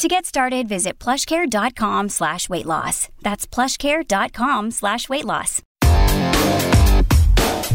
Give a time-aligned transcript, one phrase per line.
[0.00, 3.10] To get started, visit plushcare.com slash weight loss.
[3.20, 5.60] That's plushcare.com slash weight loss.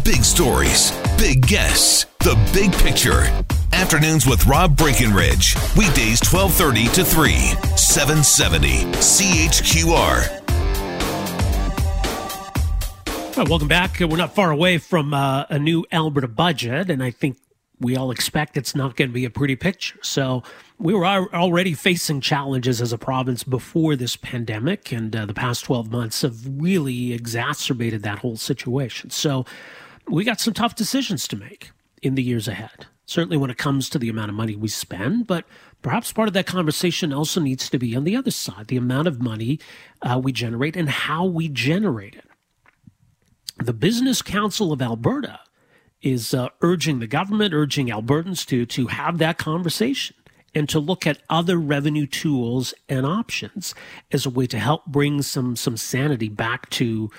[0.04, 3.26] Big stories, big guests, the big picture.
[3.74, 5.56] Afternoons with Rob Breckenridge.
[5.78, 7.34] Weekdays 1230 to 3,
[7.78, 10.42] 770 CHQR.
[13.08, 14.00] All right, welcome back.
[14.00, 17.38] We're not far away from uh, a new Alberta budget, and I think
[17.80, 20.00] we all expect it's not going to be a pretty picture.
[20.02, 20.42] So
[20.78, 25.64] we were already facing challenges as a province before this pandemic, and uh, the past
[25.66, 29.10] 12 months have really exacerbated that whole situation.
[29.10, 29.46] So
[30.08, 31.72] we got some tough decisions to make
[32.02, 32.88] in the years ahead.
[33.06, 35.46] Certainly when it comes to the amount of money we spend, but
[35.82, 39.08] perhaps part of that conversation also needs to be on the other side the amount
[39.08, 39.60] of money
[40.02, 42.26] uh, we generate and how we generate it.
[43.64, 45.40] The Business Council of Alberta
[46.02, 50.16] is uh, urging the government, urging Albertans to to have that conversation
[50.56, 53.76] and to look at other revenue tools and options
[54.12, 57.12] as a way to help bring some some sanity back to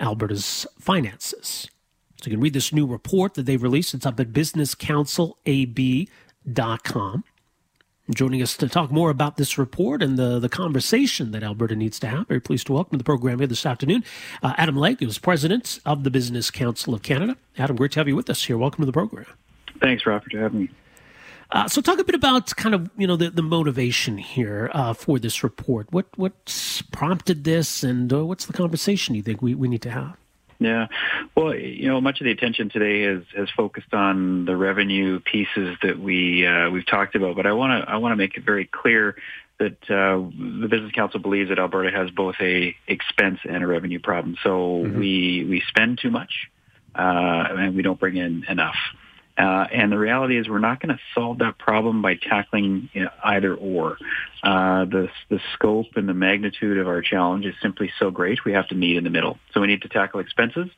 [0.00, 1.68] Alberta's finances.
[2.20, 3.94] So you can read this new report that they've released.
[3.94, 7.24] It's up at businesscouncilab.com.
[8.14, 12.00] Joining us to talk more about this report and the, the conversation that Alberta needs
[12.00, 14.02] to have, very pleased to welcome to the program here this afternoon,
[14.42, 17.36] uh, Adam Legge, who's president of the Business Council of Canada.
[17.58, 18.56] Adam, great to have you with us here.
[18.56, 19.26] Welcome to the program.
[19.80, 20.70] Thanks, Robert, for having me.
[21.50, 24.92] Uh, so, talk a bit about kind of you know the, the motivation here uh,
[24.92, 25.86] for this report.
[25.90, 29.90] What what's prompted this, and uh, what's the conversation you think we, we need to
[29.90, 30.16] have?
[30.58, 30.88] Yeah.
[31.36, 35.76] Well, you know, much of the attention today has, has focused on the revenue pieces
[35.82, 38.44] that we uh, we've talked about, but I want to I want to make it
[38.44, 39.16] very clear
[39.58, 40.18] that uh,
[40.60, 44.36] the Business Council believes that Alberta has both a expense and a revenue problem.
[44.42, 44.98] So mm-hmm.
[44.98, 46.50] we we spend too much,
[46.94, 46.98] uh,
[47.50, 48.76] and we don't bring in enough.
[49.38, 53.04] Uh, and the reality is we're not going to solve that problem by tackling you
[53.04, 53.96] know, either or.
[54.42, 58.52] Uh, the, the scope and the magnitude of our challenge is simply so great, we
[58.52, 59.38] have to meet in the middle.
[59.54, 60.68] So we need to tackle expenses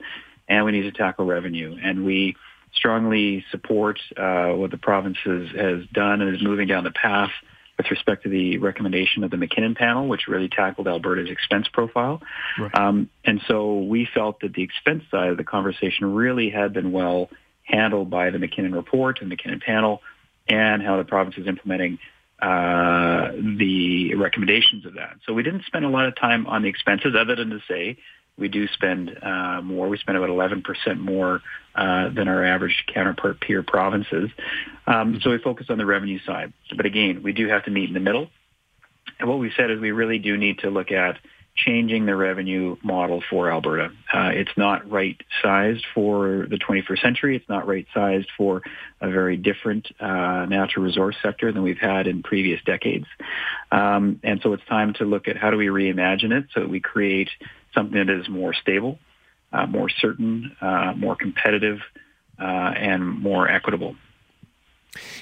[0.47, 1.78] and we need to tackle revenue.
[1.82, 2.37] And we
[2.75, 7.31] strongly support uh, what the province has, has done and is moving down the path
[7.78, 12.21] with respect to the recommendation of the MacKinnon panel, which really tackled Alberta's expense profile.
[12.59, 12.75] Right.
[12.75, 16.92] Um, and so we felt that the expense side of the conversation really had been
[16.92, 17.31] well
[17.71, 20.03] handled by the MacKinnon report and MacKinnon panel
[20.49, 21.99] and how the province is implementing
[22.41, 25.17] uh, the recommendations of that.
[25.27, 27.99] So we didn't spend a lot of time on the expenses other than to say
[28.39, 29.89] we do spend uh, more.
[29.89, 31.43] We spend about 11% more
[31.75, 34.31] uh, than our average counterpart peer provinces.
[34.87, 36.53] Um, so we focus on the revenue side.
[36.75, 38.29] But again, we do have to meet in the middle.
[39.19, 41.19] And what we said is we really do need to look at
[41.65, 43.91] changing the revenue model for Alberta.
[44.12, 47.37] Uh, it's not right sized for the 21st century.
[47.37, 48.62] It's not right sized for
[49.00, 53.06] a very different uh, natural resource sector than we've had in previous decades.
[53.71, 56.71] Um, and so it's time to look at how do we reimagine it so that
[56.71, 57.28] we create
[57.75, 58.98] something that is more stable,
[59.53, 61.78] uh, more certain, uh, more competitive,
[62.41, 63.97] uh, and more equitable.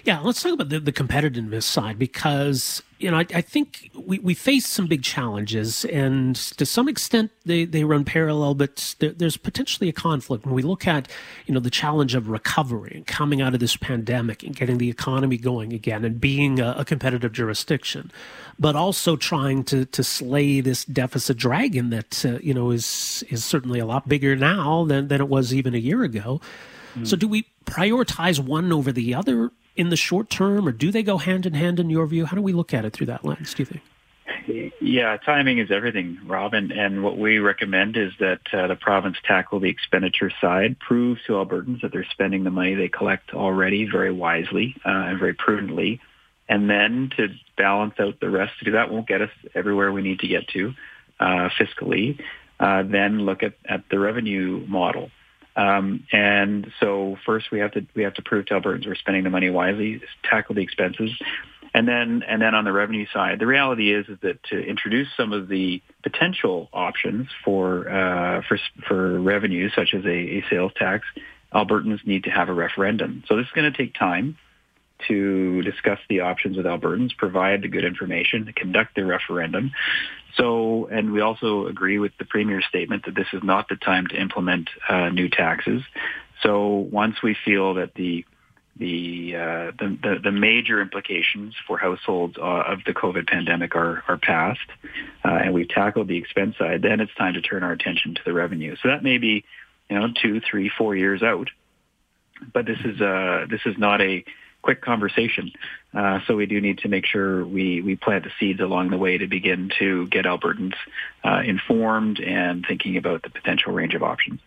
[0.05, 4.19] Yeah, let's talk about the, the competitiveness side because, you know, I, I, think we,
[4.19, 9.13] we face some big challenges and to some extent they, they run parallel, but there,
[9.13, 11.09] there's potentially a conflict when we look at,
[11.47, 14.89] you know, the challenge of recovery and coming out of this pandemic and getting the
[14.89, 18.11] economy going again and being a, a competitive jurisdiction,
[18.59, 23.45] but also trying to, to slay this deficit dragon that, uh, you know, is, is
[23.45, 26.41] certainly a lot bigger now than, than it was even a year ago.
[27.05, 31.03] So do we prioritize one over the other in the short term, or do they
[31.03, 32.27] go hand in hand in your view?
[32.27, 33.83] How do we look at it through that lens, do you think?
[34.81, 36.53] Yeah, timing is everything, Rob.
[36.55, 41.35] And, what we recommend is that uh, the province tackle the expenditure side, prove to
[41.35, 46.01] Albertans that they're spending the money they collect already very wisely uh, and very prudently.
[46.49, 50.03] And then to balance out the rest, to do that won't get us everywhere we
[50.03, 50.75] need to get to
[51.21, 52.19] uh, fiscally.
[52.59, 55.11] Uh, then look at, at the revenue model.
[55.59, 59.25] Um, and so first we have to we have to prove to Albertans we're spending
[59.25, 61.11] the money wisely, tackle the expenses,
[61.75, 65.09] and then and then on the revenue side, the reality is is that to introduce
[65.17, 70.73] some of the potential options for uh, for for revenue, such as a, a sales
[70.77, 71.05] tax,
[71.53, 73.25] Albertans need to have a referendum.
[73.27, 74.39] So this is going to take time.
[75.07, 79.71] To discuss the options with Albertans, provide the good information, conduct the referendum.
[80.37, 84.07] So, and we also agree with the Premier's statement that this is not the time
[84.09, 85.83] to implement uh, new taxes.
[86.43, 88.25] So once we feel that the
[88.79, 94.05] the, uh, the, the, the major implications for households uh, of the COVID pandemic are
[94.07, 94.61] are past,
[95.25, 96.83] uh, and we've tackled the expense side.
[96.83, 98.77] Then it's time to turn our attention to the revenue.
[98.81, 99.45] So that may be,
[99.91, 101.51] you know, two, three, four years out.
[102.53, 104.25] But this is uh, this is not a
[104.63, 105.53] quick conversation.
[105.95, 108.99] Uh, so we do need to make sure we, we plant the seeds along the
[108.99, 110.75] way to begin to get Albertans
[111.25, 114.41] uh, informed and thinking about the potential range of options.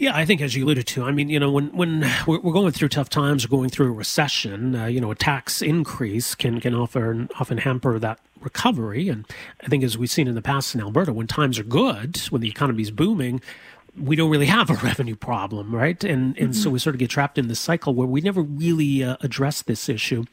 [0.00, 2.72] Yeah, I think as you alluded to, I mean, you know, when when we're, going
[2.72, 6.58] through tough times or going through a recession, uh, you know, a tax increase can
[6.58, 9.10] can often often hamper that recovery.
[9.10, 9.26] And
[9.62, 12.40] I think as we've seen in the past in Alberta, when times are good, when
[12.40, 13.42] the economy is booming,
[14.00, 16.02] we don't really have a revenue problem, right?
[16.04, 16.52] And and mm-hmm.
[16.52, 19.62] so we sort of get trapped in this cycle where we never really uh, address
[19.62, 20.24] this issue.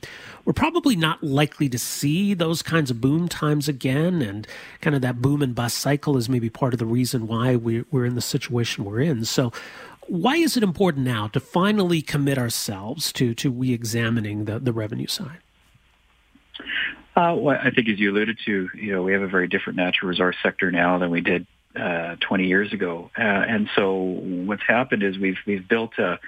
[0.46, 4.48] We're probably not likely to see those kinds of boom times again, and
[4.82, 7.84] kind of that boom and bust cycle is maybe part of the reason why we,
[7.92, 9.26] we're in the situation we're in.
[9.26, 9.52] So.
[10.10, 15.08] Why is it important now to finally commit ourselves to to re-examining the, the revenue
[15.08, 15.40] side?
[17.18, 19.76] Uh, well, I think as you alluded to, you know, we have a very different
[19.76, 23.12] natural resource sector now than we did uh, 20 years ago.
[23.18, 26.20] Uh, and so what's happened is we've we've built a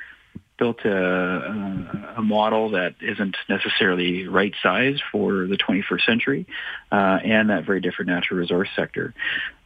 [0.60, 6.46] built a, a model that isn't necessarily right size for the 21st century
[6.92, 9.14] uh, and that very different natural resource sector.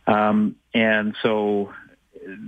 [0.05, 1.73] Um, and so,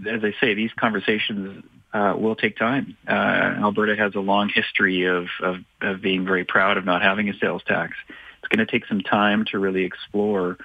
[0.08, 2.96] as I say, these conversations uh, will take time.
[3.08, 7.30] Uh, Alberta has a long history of, of, of being very proud of not having
[7.30, 7.96] a sales tax.
[8.40, 10.58] It's going to take some time to really explore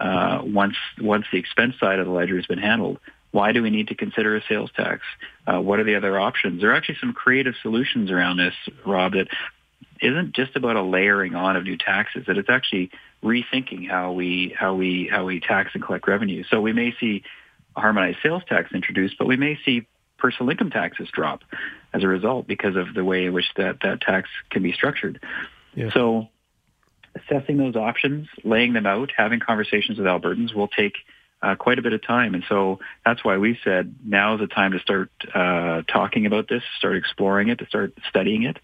[0.00, 2.98] uh, once once the expense side of the ledger has been handled.
[3.32, 5.02] Why do we need to consider a sales tax?
[5.46, 6.60] Uh, what are the other options?
[6.60, 8.54] There are actually some creative solutions around this,
[8.84, 9.28] Rob, that
[10.00, 12.24] isn't just about a layering on of new taxes.
[12.26, 12.90] That it's actually
[13.22, 16.42] rethinking how we how we how we tax and collect revenue.
[16.50, 17.22] So we may see
[17.76, 19.86] a harmonized sales tax introduced, but we may see
[20.18, 21.42] personal income taxes drop
[21.92, 25.20] as a result because of the way in which that, that tax can be structured.
[25.74, 25.90] Yeah.
[25.92, 26.28] So
[27.14, 30.94] assessing those options, laying them out, having conversations with Albertans will take
[31.42, 32.34] uh, quite a bit of time.
[32.34, 36.48] And so that's why we said now is the time to start uh, talking about
[36.48, 38.58] this, start exploring it, to start studying it.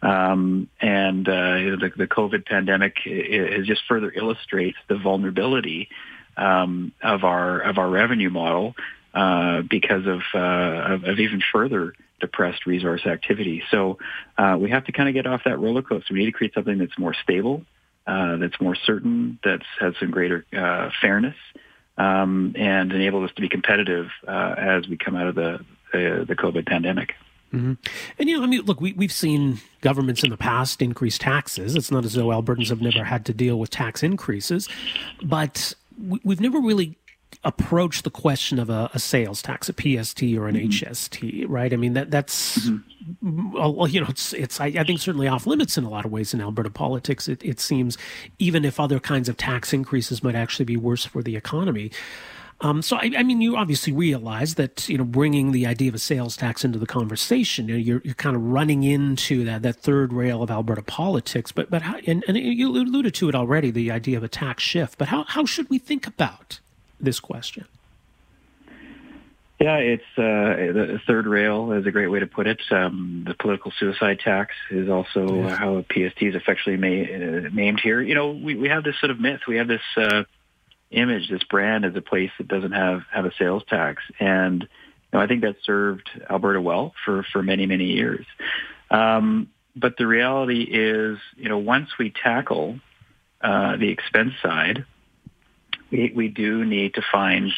[0.00, 5.88] Um, and uh, the, the, COVID pandemic is just further illustrates the vulnerability
[6.36, 8.74] um, of our of our revenue model
[9.12, 13.62] uh, because of, uh, of, of even further depressed resource activity.
[13.70, 13.98] So
[14.38, 16.14] uh, we have to kind of get off that roller coaster.
[16.14, 17.64] We need to create something that's more stable,
[18.06, 21.36] uh, that's more certain, that has some greater uh, fairness,
[21.98, 26.24] um, and enable us to be competitive uh, as we come out of the the,
[26.26, 27.14] the COVID pandemic.
[27.52, 27.72] Mm-hmm.
[28.18, 31.74] And you know, I mean, look, we we've seen governments in the past increase taxes.
[31.74, 34.68] It's not as though Albertans have never had to deal with tax increases,
[35.22, 36.96] but we, we've never really
[37.44, 40.68] approach the question of a, a, sales tax, a PST or an mm-hmm.
[40.68, 41.72] HST, right?
[41.72, 43.86] I mean that that's mm-hmm.
[43.86, 46.34] you know it's it's I, I, think certainly off limits in a lot of ways
[46.34, 47.28] in Alberta politics.
[47.28, 47.96] It, it seems
[48.38, 51.90] even if other kinds of tax increases might actually be worse for the economy.
[52.62, 55.94] Um, so I, I, mean, you obviously realize that you know bringing the idea of
[55.94, 59.62] a sales tax into the conversation, you know, you're you're kind of running into that
[59.62, 61.52] that third rail of Alberta politics.
[61.52, 64.62] But but how, and, and you alluded to it already, the idea of a tax
[64.62, 64.98] shift.
[64.98, 66.60] But how how should we think about
[67.00, 67.66] this question?
[69.60, 72.62] Yeah, it's uh, the third rail is a great way to put it.
[72.70, 75.58] Um, the political suicide tax is also yes.
[75.58, 78.00] how PST is affectionately ma- uh, named here.
[78.00, 79.40] You know, we, we have this sort of myth.
[79.46, 80.24] We have this uh,
[80.90, 84.02] image, this brand as a place that doesn't have, have a sales tax.
[84.18, 84.68] And you
[85.12, 88.24] know, I think that served Alberta well for, for many, many years.
[88.90, 92.80] Um, but the reality is, you know, once we tackle
[93.42, 94.86] uh, the expense side,
[95.90, 97.52] we, do need to find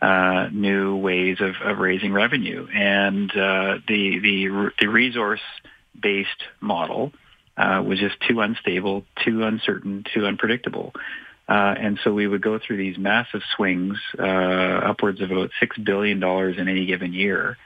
[0.00, 2.66] uh, new ways of, of raising revenue.
[2.72, 7.12] And uh, the, the, the resource-based model
[7.56, 10.92] uh, was just too unstable, too uncertain, too unpredictable.
[11.48, 15.84] Uh, and so we would go through these massive swings, uh, upwards of about $6
[15.84, 17.58] billion in any given year.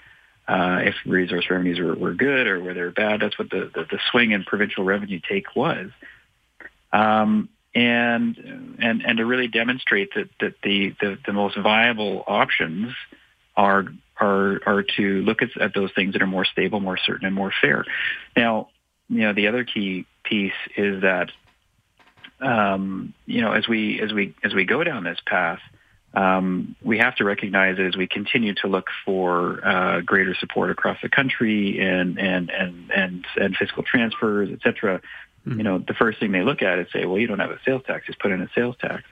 [0.48, 3.84] Uh, if resource revenues were, were good or were they bad, that's what the, the,
[3.90, 5.90] the swing in provincial revenue take was.
[6.92, 12.94] Um, and and and to really demonstrate that that the the, the most viable options
[13.54, 13.84] are
[14.18, 17.34] are are to look at, at those things that are more stable, more certain, and
[17.34, 17.84] more fair.
[18.34, 18.70] Now,
[19.10, 21.30] you know, the other key piece is that
[22.40, 25.60] um, you know as we as we as we go down this path,
[26.14, 30.70] um, we have to recognize that as we continue to look for uh, greater support
[30.70, 35.02] across the country and and and and, and fiscal transfers, et cetera.
[35.46, 37.60] You know, the first thing they look at is say, well, you don't have a
[37.64, 39.04] sales tax, just put in a sales tax.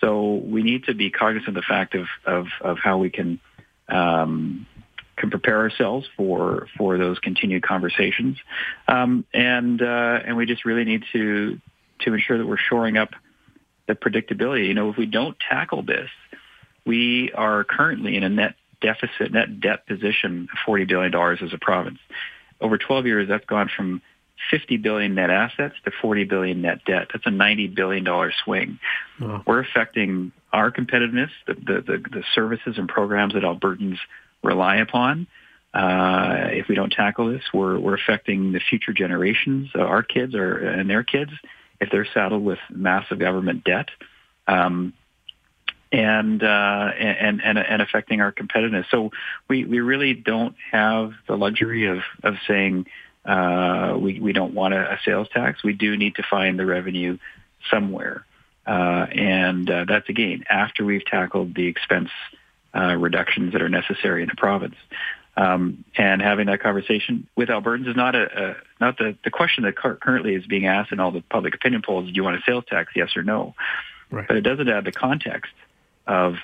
[0.00, 3.40] So we need to be cognizant of the fact of of, of how we can
[3.88, 4.66] um,
[5.16, 8.38] can prepare ourselves for for those continued conversations,
[8.88, 11.60] um, and uh, and we just really need to
[12.00, 13.10] to ensure that we're shoring up
[13.86, 14.66] the predictability.
[14.66, 16.10] You know, if we don't tackle this,
[16.84, 21.58] we are currently in a net deficit, net debt position of $40 billion as a
[21.58, 21.98] province.
[22.60, 24.02] Over 12 years, that's gone from
[24.50, 27.08] 50 billion net assets to 40 billion net debt.
[27.12, 28.78] That's a 90 billion dollar swing.
[29.46, 33.98] We're affecting our competitiveness, the, the, the, the, services and programs that Albertans
[34.42, 35.26] rely upon.
[35.72, 40.34] Uh, if we don't tackle this, we're, we're affecting the future generations, uh, our kids
[40.34, 41.30] or, and their kids,
[41.80, 43.88] if they're saddled with massive government debt.
[44.46, 44.92] Um,
[45.92, 48.86] and, uh, and and and affecting our competitiveness.
[48.90, 49.10] So
[49.46, 52.86] we, we really don't have the luxury of of saying
[53.24, 55.62] uh, we we don't want a, a, sales tax.
[55.62, 57.18] We do need to find the revenue
[57.70, 58.24] somewhere,
[58.66, 62.10] uh, and uh, that's again after we've tackled the expense
[62.74, 64.76] uh, reductions that are necessary in the province.
[65.34, 69.64] Um, and having that conversation with Albertans is not a, a not the, the question
[69.64, 72.06] that currently is being asked in all the public opinion polls.
[72.06, 72.92] Do you want a sales tax?
[72.94, 73.54] Yes or no?
[74.10, 74.28] Right.
[74.28, 75.52] But it doesn't add the context
[76.06, 76.34] of,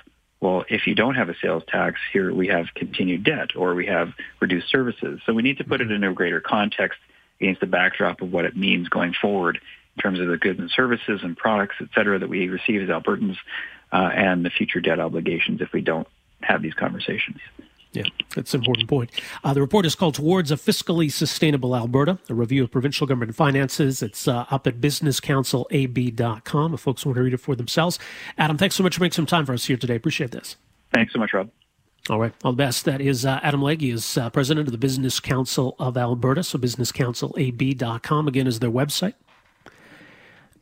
[0.40, 3.86] well, if you don't have a sales tax, here we have continued debt or we
[3.86, 5.20] have reduced services.
[5.26, 6.98] So we need to put it in a greater context
[7.40, 9.60] against the backdrop of what it means going forward
[9.96, 12.88] in terms of the goods and services and products, et cetera, that we receive as
[12.88, 13.36] Albertans
[13.92, 16.06] uh, and the future debt obligations if we don't
[16.40, 17.38] have these conversations.
[17.92, 18.04] Yeah,
[18.34, 19.10] that's an important point.
[19.42, 23.34] Uh, the report is called Towards a Fiscally Sustainable Alberta, a review of provincial government
[23.34, 24.02] finances.
[24.02, 27.98] It's uh, up at businesscouncilab.com if folks want to read it for themselves.
[28.36, 29.96] Adam, thanks so much for making some time for us here today.
[29.96, 30.56] Appreciate this.
[30.92, 31.50] Thanks so much, Rob.
[32.10, 32.84] All right, all the best.
[32.84, 36.42] That is uh, Adam Legge, is uh, president of the Business Council of Alberta.
[36.42, 39.14] So businesscouncilab.com again is their website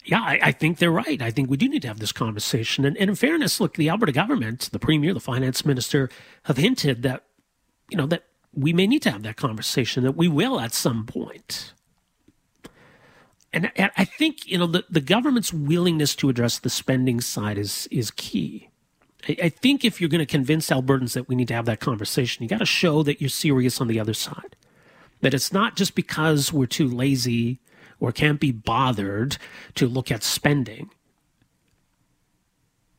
[0.07, 1.21] yeah, I, I, think they're right.
[1.21, 2.85] I think we do need to have this conversation.
[2.85, 6.09] And, and in fairness, look, the Alberta government, the premier, the finance minister
[6.45, 7.25] have hinted that,
[7.91, 11.07] you know, that we may need to have that conversation, that we will at some
[11.07, 11.73] point.
[13.53, 17.59] And, and I think, you know, the, the government's willingness to address the spending side
[17.59, 18.71] is, is key.
[19.29, 21.81] I, I think if you're going to convince Albertans that we need to have that
[21.81, 24.57] conversation, you got to show that you're serious on the other side.
[25.23, 27.59] That it's not just because we're too lazy
[28.01, 29.39] or can't be bothered
[29.75, 30.91] to look at spending.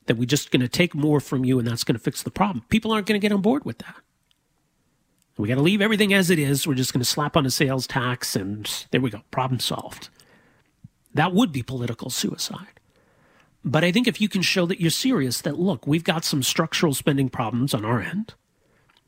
[0.06, 2.32] That we're just going to take more from you and that's going to fix the
[2.32, 2.66] problem.
[2.70, 3.96] People aren't going to get on board with that.
[5.38, 6.66] We got to leave everything as it is.
[6.66, 10.10] We're just going to slap on a sales tax and there we go, problem solved.
[11.14, 12.80] That would be political suicide.
[13.64, 16.42] But I think if you can show that you're serious, that look, we've got some
[16.42, 18.34] structural spending problems on our end.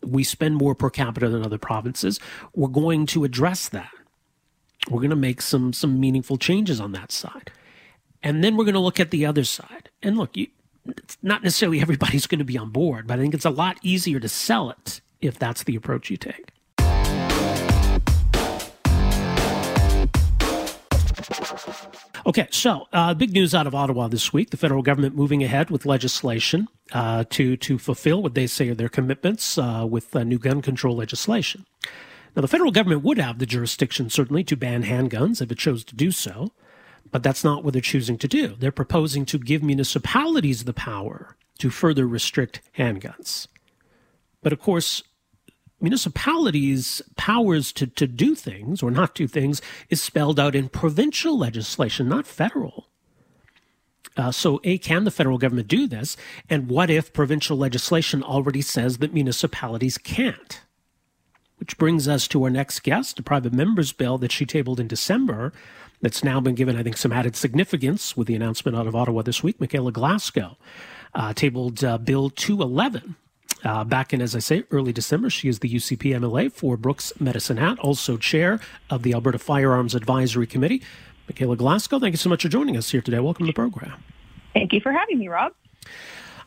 [0.03, 2.19] We spend more per capita than other provinces.
[2.53, 3.91] We're going to address that.
[4.87, 7.51] We're going to make some some meaningful changes on that side.
[8.23, 9.89] And then we're going to look at the other side.
[10.01, 10.47] And look, you,
[11.21, 14.19] not necessarily everybody's going to be on board, but I think it's a lot easier
[14.19, 16.51] to sell it if that's the approach you take.
[22.25, 25.69] Okay, so uh, big news out of Ottawa this week: the federal government moving ahead
[25.69, 30.37] with legislation uh, to to fulfill what they say are their commitments uh, with new
[30.37, 31.65] gun control legislation.
[32.39, 35.83] Now, the federal government would have the jurisdiction, certainly, to ban handguns if it chose
[35.83, 36.53] to do so,
[37.11, 38.55] but that's not what they're choosing to do.
[38.57, 43.47] They're proposing to give municipalities the power to further restrict handguns.
[44.41, 45.03] But of course,
[45.81, 51.37] municipalities' powers to, to do things or not do things is spelled out in provincial
[51.37, 52.87] legislation, not federal.
[54.15, 56.15] Uh, so, A, can the federal government do this?
[56.49, 60.61] And what if provincial legislation already says that municipalities can't?
[61.59, 64.87] Which brings us to our next guest, a private member's bill that she tabled in
[64.87, 65.51] December
[66.01, 69.21] that's now been given, I think, some added significance with the announcement out of Ottawa
[69.21, 69.59] this week.
[69.59, 70.57] Michaela Glasgow
[71.13, 73.15] uh, tabled uh, Bill 211.
[73.63, 77.11] Uh, back in, as I say, early December, she is the UCP MLA for Brooks
[77.19, 80.81] Medicine Hat, also chair of the Alberta Firearms Advisory Committee.
[81.27, 83.19] Michaela Glasgow, thank you so much for joining us here today.
[83.19, 84.01] Welcome to the program.
[84.53, 85.51] Thank you for having me, Rob.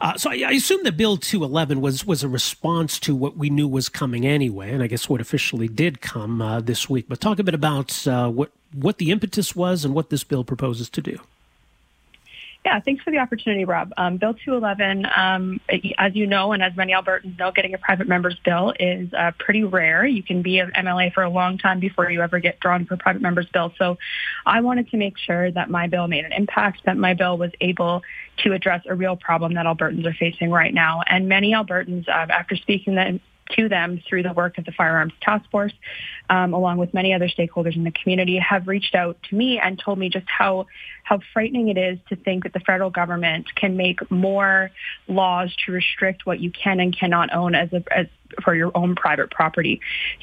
[0.03, 3.51] Uh, so I, I, assume that Bill 211 was was a response to what we
[3.51, 7.07] knew was coming anyway, and I guess what officially did come uh, this week.
[7.09, 10.43] But talk a bit about uh, what what the impetus was and what this bill
[10.43, 11.21] proposes to do.
[12.65, 13.93] Yeah, thanks for the opportunity, Rob.
[13.97, 15.61] Um, bill 211, um,
[15.99, 19.33] as you know, and as many Albertans know, getting a private member's bill is uh,
[19.39, 20.07] pretty rare.
[20.07, 22.95] You can be an MLA for a long time before you ever get drawn for
[22.95, 23.73] a private member's bill.
[23.79, 23.99] So
[24.47, 27.51] I wanted to make sure that my bill made an impact, that my bill was
[27.61, 28.03] able
[28.39, 31.03] to address a real problem that Albertans are facing right now.
[31.07, 33.21] And many Albertans, uh, after speaking
[33.51, 35.73] to them through the work of the Firearms Task Force,
[36.33, 39.79] um, along with many other stakeholders in the community, have reached out to me and
[39.79, 40.67] told me just how
[41.05, 44.71] how frightening it is to think that the federal government can make more
[45.09, 48.07] laws to restrict what you can and cannot own as a as
[48.43, 49.81] for your own private property.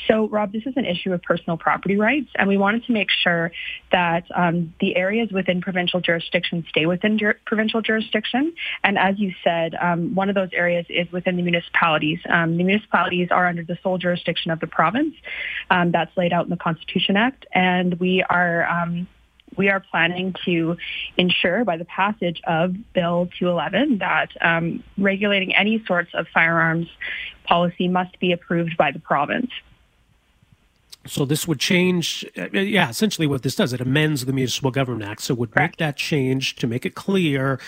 [0.08, 3.10] So, Rob, this is an issue of personal property rights, and we wanted to make
[3.12, 3.51] sure
[3.92, 8.54] that um, the areas within provincial jurisdiction stay within provincial jurisdiction.
[8.84, 12.20] And as you said, um, one of those areas is within the municipalities.
[12.28, 15.16] Um, the municipalities are under the sole jurisdiction of the province.
[15.70, 19.08] Um, that's laid out in the Constitution Act, and we are um,
[19.58, 20.77] we are planning to
[21.18, 26.88] ensure by the passage of Bill 211 that um, regulating any sorts of firearms
[27.44, 29.51] policy must be approved by the province.
[31.06, 35.10] So this would change, uh, yeah, essentially what this does, it amends the Municipal Government
[35.10, 35.22] Act.
[35.22, 35.74] So it would Correct.
[35.74, 37.60] make that change to make it clear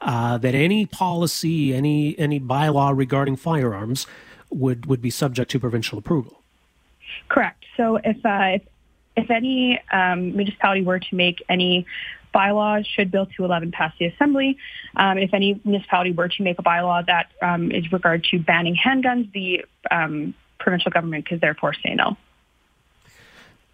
[0.00, 4.06] uh, that any policy, any any bylaw regarding firearms
[4.50, 6.41] would would be subject to provincial approval.
[7.28, 7.64] Correct.
[7.76, 8.62] So if uh, if
[9.16, 11.86] if any um, municipality were to make any
[12.32, 14.56] bylaws should Bill 211 pass the Assembly.
[14.96, 18.74] Um, if any municipality were to make a bylaw that um, is regard to banning
[18.74, 22.16] handguns, the um, provincial government could therefore say no.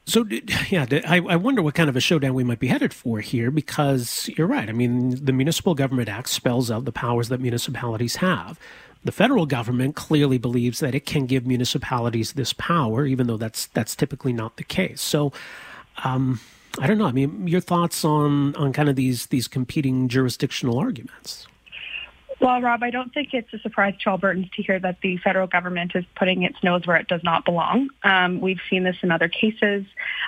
[0.06, 0.24] So,
[0.70, 3.50] yeah, I, I wonder what kind of a showdown we might be headed for here
[3.50, 4.68] because you're right.
[4.68, 8.58] I mean, the Municipal Government Act spells out the powers that municipalities have.
[9.08, 13.64] The federal government clearly believes that it can give municipalities this power, even though that's
[13.68, 15.00] that's typically not the case.
[15.00, 15.32] So,
[16.04, 16.40] um,
[16.78, 17.06] I don't know.
[17.06, 21.46] I mean, your thoughts on on kind of these these competing jurisdictional arguments?
[22.40, 25.48] Well, Rob, I don't think it's a surprise to Albertans to hear that the federal
[25.48, 27.88] government is putting its nose where it does not belong.
[28.04, 29.84] Um, we've seen this in other cases,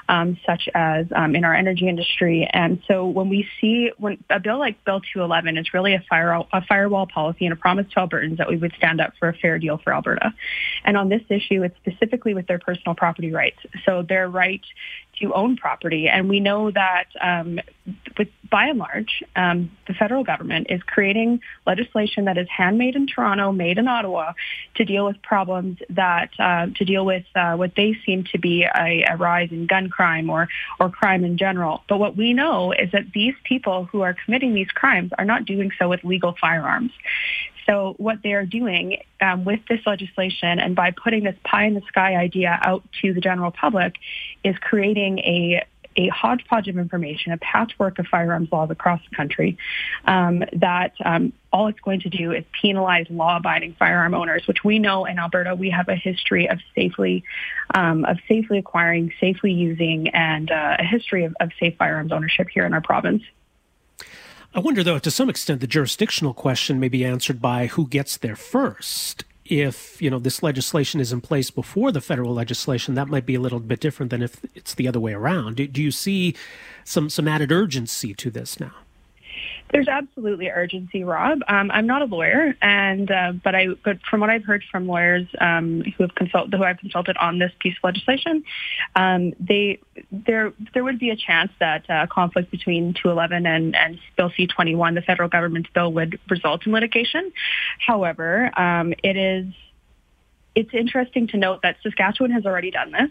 [0.08, 2.48] um, such as um, in our energy industry.
[2.52, 6.42] And so when we see when a bill like Bill 211 is really a, fire,
[6.52, 9.34] a firewall policy and a promise to Albertans that we would stand up for a
[9.34, 10.34] fair deal for Alberta.
[10.84, 13.58] And on this issue, it's specifically with their personal property rights.
[13.86, 14.62] So their right
[15.20, 16.08] to own property.
[16.08, 17.60] And we know that um,
[18.18, 23.06] with, by and large, um, the federal government is creating legislation that is handmade in
[23.06, 24.32] Toronto, made in Ottawa,
[24.76, 28.64] to deal with problems that uh, to deal with uh, what they seem to be
[28.64, 31.82] a, a rise in gun crime or or crime in general.
[31.88, 35.44] But what we know is that these people who are committing these crimes are not
[35.44, 36.92] doing so with legal firearms.
[37.70, 41.74] So what they are doing um, with this legislation and by putting this pie in
[41.74, 43.94] the sky idea out to the general public
[44.42, 45.64] is creating a
[45.96, 49.58] a hodgepodge of information, a patchwork of firearms laws across the country
[50.04, 54.78] um, that um, all it's going to do is penalize law-abiding firearm owners, which we
[54.78, 57.24] know in Alberta we have a history of safely
[57.74, 62.48] um, of safely acquiring, safely using, and uh, a history of, of safe firearms ownership
[62.52, 63.22] here in our province.
[64.52, 68.16] I wonder, though, to some extent, the jurisdictional question may be answered by who gets
[68.16, 69.24] there first.
[69.44, 73.34] If you know this legislation is in place before the federal legislation, that might be
[73.34, 75.56] a little bit different than if it's the other way around.
[75.56, 76.34] Do, do you see
[76.84, 78.72] some some added urgency to this now?
[79.72, 81.40] There's absolutely urgency, Rob.
[81.46, 84.88] Um, I'm not a lawyer, and uh, but I but from what I've heard from
[84.88, 88.42] lawyers um, who have consulted who I've consulted on this piece of legislation,
[88.96, 89.78] um, they
[90.10, 94.96] there there would be a chance that uh, conflict between 211 and and Bill C21,
[94.96, 97.30] the federal government's bill, would result in litigation.
[97.78, 99.54] However, um, it is
[100.56, 103.10] it's interesting to note that Saskatchewan has already done this.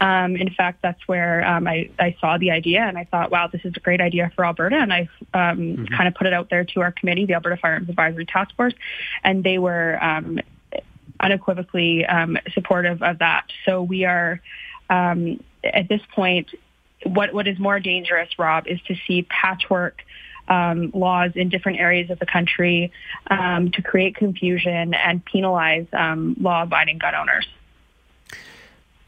[0.00, 3.46] Um, in fact, that's where um, I, I, saw the idea and I thought, wow,
[3.46, 4.76] this is a great idea for Alberta.
[4.76, 5.84] And I um, mm-hmm.
[5.86, 8.74] kind of put it out there to our committee, the Alberta Firearms Advisory Task Force,
[9.24, 10.40] and they were um,
[11.20, 13.44] unequivocally um, supportive of that.
[13.64, 14.40] So we are,
[14.90, 16.50] um, at this point,
[17.04, 20.02] what, what is more dangerous, Rob, is to see patchwork
[20.48, 22.92] um, laws in different areas of the country
[23.28, 27.46] um, to create confusion and penalize um, law-abiding gun owners.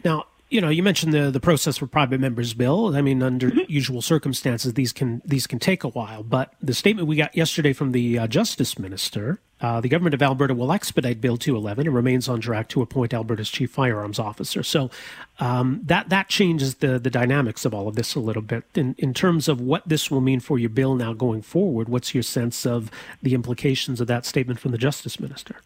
[0.04, 2.96] Now, you know, you mentioned the the process for private members bill.
[2.96, 3.70] I mean, under mm-hmm.
[3.70, 6.22] usual circumstances, these can these can take a while.
[6.22, 10.22] But the statement we got yesterday from the uh, justice minister, uh, the government of
[10.22, 14.62] Alberta will expedite Bill 211 and remains on track to appoint Alberta's chief firearms officer.
[14.62, 14.90] So
[15.38, 18.94] um, that that changes the the dynamics of all of this a little bit in
[18.98, 21.90] in terms of what this will mean for your bill now going forward.
[21.90, 22.90] What's your sense of
[23.22, 25.56] the implications of that statement from the justice minister?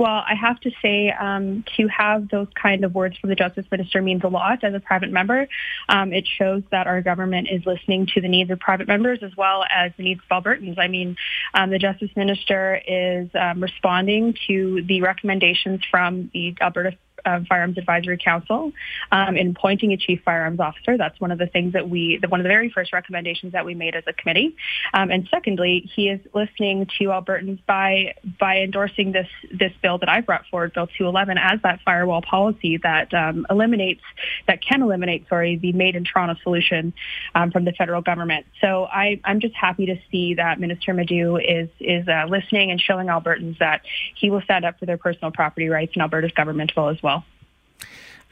[0.00, 3.66] Well, I have to say, um, to have those kind of words from the Justice
[3.70, 5.46] Minister means a lot as a private member.
[5.90, 9.36] Um, it shows that our government is listening to the needs of private members as
[9.36, 10.78] well as the needs of Albertans.
[10.78, 11.18] I mean,
[11.52, 17.78] um, the Justice Minister is um, responding to the recommendations from the Alberta uh, Firearms
[17.78, 18.72] Advisory Council
[19.12, 20.96] um, in appointing a chief firearms officer.
[20.96, 23.64] That's one of the things that we, the, one of the very first recommendations that
[23.64, 24.56] we made as a committee.
[24.94, 30.08] Um, and secondly, he is listening to Albertans by by endorsing this this bill that
[30.08, 34.02] I brought forward, Bill 211, as that firewall policy that um, eliminates
[34.46, 36.92] that can eliminate, sorry, the Made in Toronto solution
[37.34, 38.46] um, from the federal government.
[38.60, 42.80] So I, I'm just happy to see that Minister Madu is is uh, listening and
[42.80, 43.82] showing Albertans that
[44.14, 47.19] he will stand up for their personal property rights, and Alberta's government will as well.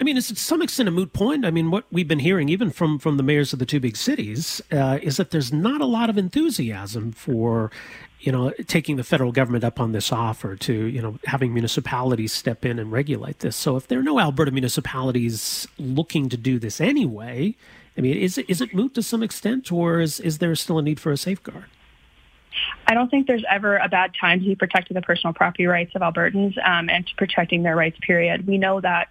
[0.00, 1.44] I mean, it's to some extent a moot point.
[1.44, 3.96] I mean, what we've been hearing, even from from the mayors of the two big
[3.96, 7.72] cities, uh, is that there's not a lot of enthusiasm for,
[8.20, 12.32] you know, taking the federal government up on this offer to, you know, having municipalities
[12.32, 13.56] step in and regulate this.
[13.56, 17.56] So, if there are no Alberta municipalities looking to do this anyway,
[17.96, 20.78] I mean, is it is it moot to some extent, or is is there still
[20.78, 21.64] a need for a safeguard?
[22.86, 25.92] I don't think there's ever a bad time to be protecting the personal property rights
[25.94, 28.46] of Albertans um, and to protecting their rights, period.
[28.46, 29.08] We know that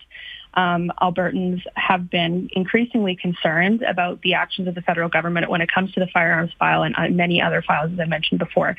[0.53, 5.71] um, Albertans have been increasingly concerned about the actions of the federal government when it
[5.71, 8.75] comes to the firearms file and uh, many other files, as I mentioned before.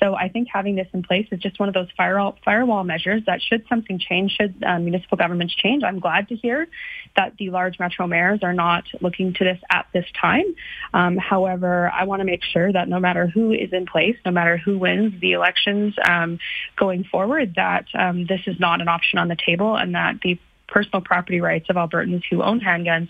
[0.00, 3.22] So I think having this in place is just one of those firewall, firewall measures
[3.26, 6.68] that should something change, should um, municipal governments change, I'm glad to hear
[7.16, 10.54] that the large metro mayors are not looking to this at this time.
[10.92, 14.30] Um, however, I want to make sure that no matter who is in place, no
[14.30, 16.38] matter who wins the elections um,
[16.76, 20.38] going forward, that um, this is not an option on the table and that the
[20.76, 23.08] personal property rights of Albertans who own handguns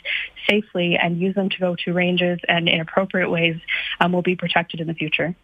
[0.49, 3.57] safely and use them to go to ranges and in appropriate ways
[3.99, 5.35] um, will be protected in the future.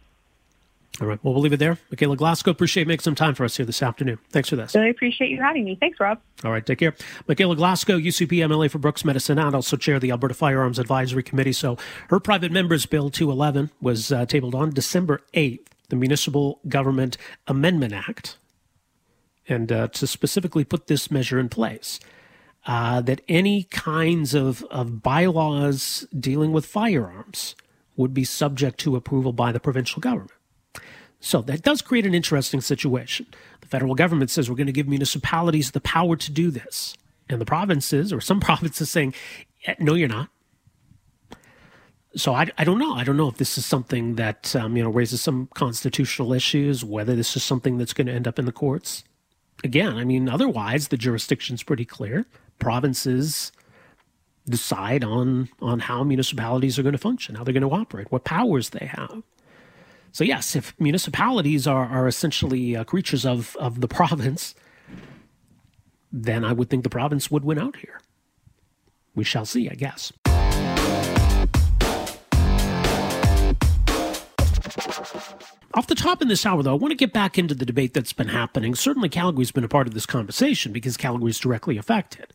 [1.01, 1.19] All right.
[1.25, 1.79] Well, we'll leave it there.
[1.91, 4.19] Michaela Glasgow, appreciate making some time for us here this afternoon.
[4.31, 4.73] Thanks for this.
[4.77, 5.77] Really appreciate you having me.
[5.81, 6.21] Thanks, Rob.
[6.45, 6.65] All right.
[6.65, 6.95] Take care.
[7.27, 11.53] Michaela Glasgow, UCP MLA for Brooks Medicine and also chair the Alberta Firearms Advisory Committee.
[11.53, 11.77] So
[12.09, 17.17] her private members bill 211 was uh, tabled on December 8th, the Municipal Government
[17.49, 18.37] Amendment Act
[19.49, 22.01] and uh, to specifically put this measure in place.
[22.65, 27.57] Uh, that any kinds of, of bylaws dealing with firearms
[27.97, 30.31] would be subject to approval by the provincial government.
[31.19, 33.27] So that does create an interesting situation.
[33.61, 36.95] The federal government says we're going to give municipalities the power to do this.
[37.29, 39.15] And the provinces, or some provinces, saying,
[39.81, 40.29] no, you're not.
[42.15, 42.95] So I, I don't know.
[42.95, 46.85] I don't know if this is something that um, you know raises some constitutional issues,
[46.85, 49.03] whether this is something that's going to end up in the courts
[49.65, 52.27] again, I mean, otherwise the jurisdiction's pretty clear.
[52.59, 53.53] Provinces
[54.49, 58.25] decide on on how municipalities are going to function, how they're going to operate, what
[58.25, 59.23] powers they have.
[60.13, 64.55] So yes, if municipalities are are essentially uh, creatures of of the province,
[66.13, 68.01] then I would think the province would win out here.
[69.15, 70.13] We shall see, I guess.
[75.75, 77.95] Off the top in this hour, though, I want to get back into the debate
[77.95, 78.75] that's been happening.
[78.75, 82.27] Certainly, Calgary's been a part of this conversation because Calgary's directly affected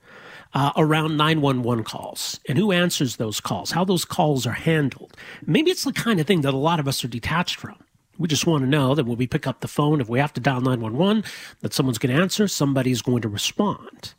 [0.54, 5.15] uh, around 911 calls and who answers those calls, how those calls are handled.
[5.45, 7.76] Maybe it's the kind of thing that a lot of us are detached from.
[8.17, 10.34] We just want to know that when we pick up the phone, if we have
[10.34, 11.23] to dial 911,
[11.62, 14.15] that someone's going to answer, somebody's going to respond.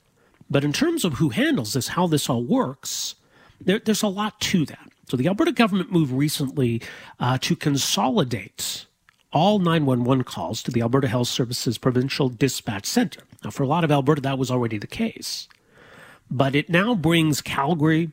[0.48, 3.16] But in terms of who handles this, how this all works,
[3.60, 4.92] there, there's a lot to that.
[5.08, 6.82] So the Alberta government moved recently
[7.18, 8.86] uh, to consolidate
[9.32, 13.22] all 911 calls to the Alberta Health Services Provincial Dispatch Center.
[13.44, 15.48] Now, for a lot of Alberta, that was already the case.
[16.30, 18.12] But it now brings Calgary,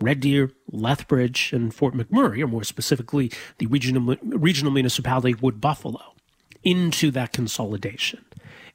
[0.00, 6.14] Red Deer, Lethbridge, and Fort McMurray, or more specifically, the regional, regional municipality Wood Buffalo,
[6.62, 8.24] into that consolidation.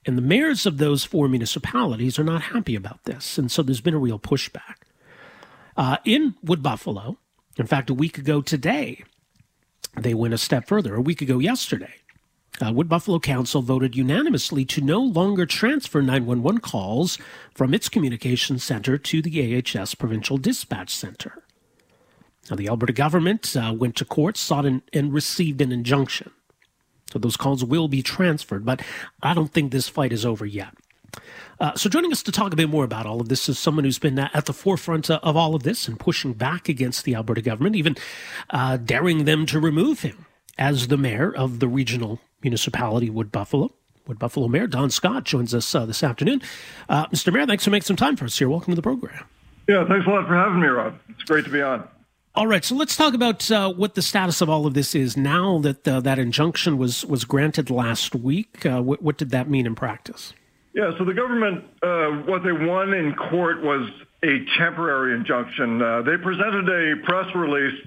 [0.06, 3.38] And the mayors of those four municipalities are not happy about this.
[3.38, 4.76] And so there's been a real pushback.
[5.76, 7.18] Uh, in Wood Buffalo,
[7.58, 9.04] in fact, a week ago today,
[9.98, 10.96] they went a step further.
[10.96, 11.96] A week ago yesterday,
[12.60, 17.18] uh, Wood Buffalo Council voted unanimously to no longer transfer 911 calls
[17.54, 21.44] from its communications center to the AHS Provincial Dispatch Center.
[22.50, 26.32] Now, the Alberta government uh, went to court, sought an, and received an injunction.
[27.12, 28.82] So those calls will be transferred, but
[29.22, 30.74] I don't think this fight is over yet.
[31.60, 33.84] Uh, so, joining us to talk a bit more about all of this is someone
[33.84, 37.42] who's been at the forefront of all of this and pushing back against the Alberta
[37.42, 37.96] government, even
[38.50, 40.26] uh, daring them to remove him
[40.58, 43.72] as the mayor of the regional municipality, Wood Buffalo.
[44.08, 46.42] Wood Buffalo Mayor Don Scott joins us uh, this afternoon.
[46.88, 47.34] Uh, Mr.
[47.34, 48.48] Mayor, thanks for making some time for us here.
[48.48, 49.26] Welcome to the program.
[49.68, 50.98] Yeah, thanks a lot for having me, Rob.
[51.10, 51.88] It's great to be on.
[52.38, 55.18] All right, so let's talk about uh, what the status of all of this is
[55.18, 58.64] now that uh, that injunction was was granted last week.
[58.64, 60.34] Uh, what, what, did that mean in practice?
[60.78, 63.90] Yeah, so the government, uh, what they won in court was
[64.22, 65.82] a temporary injunction.
[65.82, 67.82] Uh, they presented a press release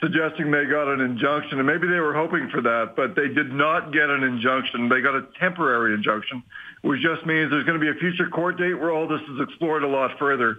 [0.00, 3.52] suggesting they got an injunction, and maybe they were hoping for that, but they did
[3.52, 4.88] not get an injunction.
[4.88, 6.42] They got a temporary injunction,
[6.80, 9.42] which just means there's going to be a future court date where all this is
[9.42, 10.56] explored a lot further.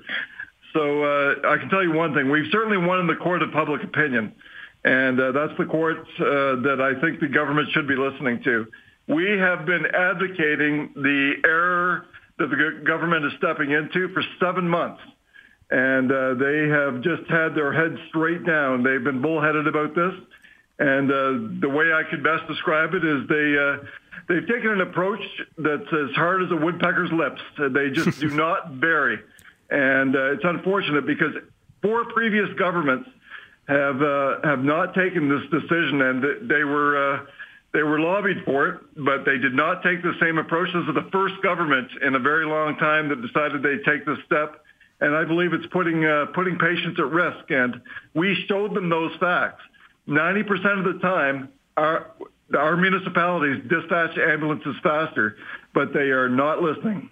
[0.72, 2.30] So uh, I can tell you one thing.
[2.30, 4.34] We've certainly won in the court of public opinion,
[4.84, 8.68] and uh, that's the court uh, that I think the government should be listening to.
[9.08, 12.06] We have been advocating the error
[12.38, 15.02] that the government is stepping into for seven months
[15.70, 18.84] and uh, they have just had their heads straight down.
[18.84, 20.14] They've been bullheaded about this,
[20.80, 23.78] and uh, the way I could best describe it is they uh,
[24.30, 25.22] they've taken an approach
[25.58, 27.42] that's as hard as a woodpecker's lips.
[27.58, 29.20] They just do not vary,
[29.70, 31.34] and uh, it's unfortunate because
[31.82, 33.10] four previous governments
[33.68, 37.28] have uh, have not taken this decision, and they were.
[37.76, 40.70] They were lobbied for it, but they did not take the same approach.
[40.70, 44.64] Is the first government in a very long time that decided they'd take this step
[45.02, 47.50] and I believe it's putting uh, putting patients at risk.
[47.50, 47.82] And
[48.14, 49.62] we showed them those facts.
[50.08, 52.12] Ninety percent of the time, our
[52.58, 55.38] our municipalities dispatch ambulances faster,
[55.74, 57.10] but they are not listening.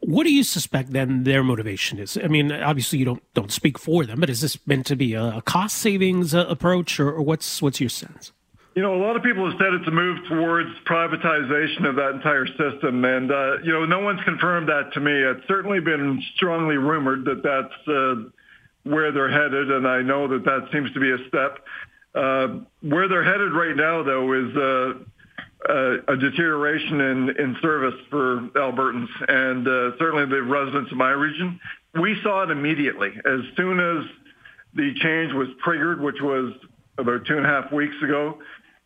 [0.00, 2.16] What do you suspect then their motivation is?
[2.16, 5.14] I mean, obviously you don't don't speak for them, but is this meant to be
[5.14, 8.32] a cost savings uh, approach, or, or what's what's your sense?
[8.74, 12.10] You know, a lot of people have said it's a move towards privatization of that
[12.14, 15.10] entire system, and uh, you know, no one's confirmed that to me.
[15.12, 18.28] It's certainly been strongly rumored that that's uh,
[18.84, 21.64] where they're headed, and I know that that seems to be a step.
[22.14, 27.98] Uh, where they're headed right now, though, is uh, a, a deterioration in, in service
[28.10, 31.58] for Albertans, and uh, certainly the residents of my region.
[32.00, 34.04] We saw it immediately as soon as
[34.74, 36.52] the change was triggered, which was
[36.96, 38.38] about two and a half weeks ago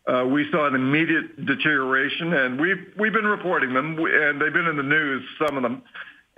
[0.05, 4.67] uh, we saw an immediate deterioration, and we've we've been reporting them, and they've been
[4.67, 5.81] in the news, some of them,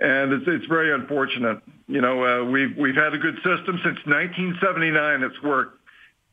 [0.00, 1.58] and it's it's very unfortunate.
[1.88, 5.22] You know, uh, we've we've had a good system since 1979.
[5.22, 5.80] It's worked,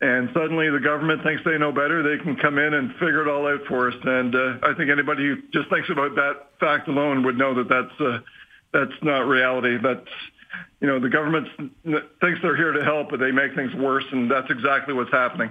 [0.01, 2.03] and suddenly the government thinks they know better.
[2.03, 3.95] They can come in and figure it all out for us.
[4.03, 7.67] And uh, I think anybody who just thinks about that fact alone would know that
[7.67, 8.19] that's uh,
[8.73, 9.77] that's not reality.
[9.81, 10.09] That's
[10.81, 11.47] you know, the government
[11.83, 15.49] thinks they're here to help, but they make things worse, and that's exactly what's happening.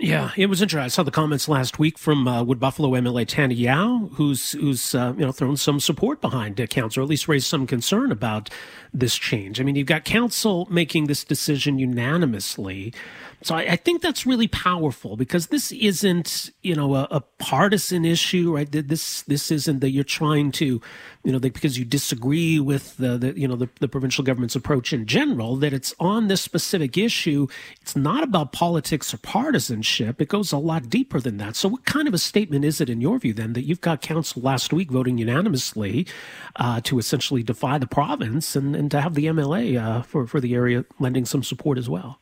[0.00, 0.84] Yeah, it was interesting.
[0.84, 4.94] I saw the comments last week from uh, Wood Buffalo MLA Tany Yao, who's who's
[4.94, 8.12] uh, you know thrown some support behind uh, council, or at least raised some concern
[8.12, 8.48] about
[8.94, 9.60] this change.
[9.60, 12.94] I mean, you've got council making this decision unanimously.
[13.40, 18.04] So I, I, think that's really powerful because this isn't, you know, a, a, partisan
[18.04, 18.70] issue, right?
[18.70, 20.80] This this isn't that you're trying to,
[21.22, 24.92] you know, because you disagree with the, the you know the, the provincial government's approach
[24.92, 25.54] in general.
[25.54, 27.46] That it's on this specific issue.
[27.80, 30.20] It's not about politics or partisanship.
[30.20, 31.54] It goes a lot deeper than that.
[31.54, 34.02] So what kind of a statement is it in your view then that you've got
[34.02, 36.08] council last week voting unanimously
[36.56, 40.40] uh, to essentially defy the province and, and to have the MLA uh, for for
[40.40, 42.18] the area lending some support as well?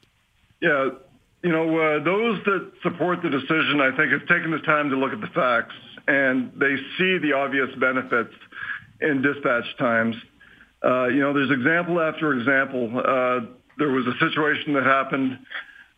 [0.61, 0.91] Yeah,
[1.43, 4.97] you know, uh, those that support the decision, I think, have taken the time to
[4.97, 5.75] look at the facts
[6.09, 8.35] and they see the obvious benefits
[9.01, 10.17] in dispatch times.
[10.85, 12.91] Uh, you know, there's example after example.
[12.99, 13.47] Uh,
[13.79, 15.39] there was a situation that happened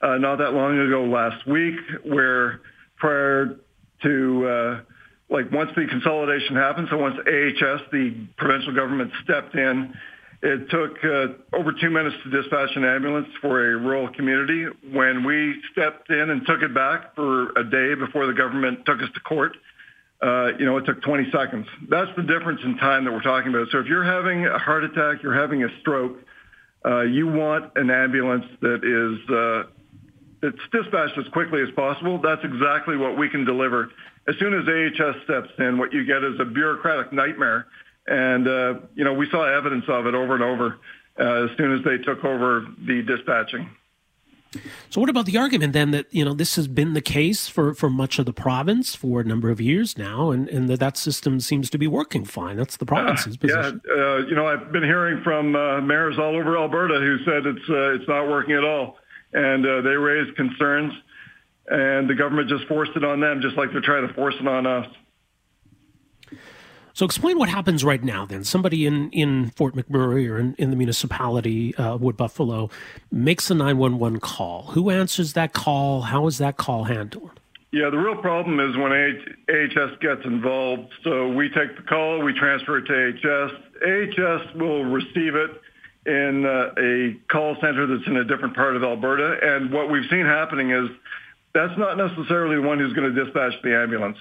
[0.01, 2.61] uh, not that long ago last week where
[2.96, 3.57] prior
[4.03, 4.81] to, uh,
[5.31, 9.92] like once the consolidation happened, so once AHS, the provincial government stepped in
[10.40, 14.66] it took uh, over two minutes to dispatch an ambulance for a rural community.
[14.92, 19.03] When we stepped in and took it back for a day before the government took
[19.03, 19.57] us to court,
[20.22, 21.66] uh, you know, it took 20 seconds.
[21.88, 23.68] That's the difference in time that we're talking about.
[23.70, 26.18] So if you're having a heart attack, you're having a stroke,
[26.85, 29.70] uh, you want an ambulance that is uh,
[30.42, 32.20] it's dispatched as quickly as possible.
[32.22, 33.90] That's exactly what we can deliver.
[34.29, 37.66] As soon as AHS steps in, what you get is a bureaucratic nightmare
[38.09, 40.79] and, uh, you know, we saw evidence of it over and over
[41.18, 43.68] uh, as soon as they took over the dispatching.
[44.88, 47.75] So, what about the argument then that you know this has been the case for,
[47.75, 50.97] for much of the province for a number of years now, and, and that that
[50.97, 52.57] system seems to be working fine?
[52.57, 53.83] That's the province's uh, position.
[53.87, 57.44] Yeah, uh, you know, I've been hearing from uh, mayors all over Alberta who said
[57.44, 58.97] it's uh, it's not working at all,
[59.35, 60.94] and uh, they raised concerns,
[61.66, 64.49] and the government just forced it on them, just like they're trying to force it
[64.49, 64.87] on us.
[66.99, 68.43] So explain what happens right now then.
[68.43, 72.71] Somebody in, in Fort McMurray or in, in the municipality, uh, Wood Buffalo,
[73.13, 74.65] makes a 911 call.
[74.73, 76.01] Who answers that call?
[76.01, 77.39] How is that call handled?
[77.71, 80.93] Yeah, the real problem is when AHS gets involved.
[81.05, 83.53] So we take the call, we transfer it to AHS.
[83.87, 85.53] AHS will receive it
[86.05, 89.39] in uh, a call center that's in a different part of Alberta.
[89.41, 90.91] And what we've seen happening is
[91.55, 94.19] that's not necessarily the one who's going to dispatch the ambulance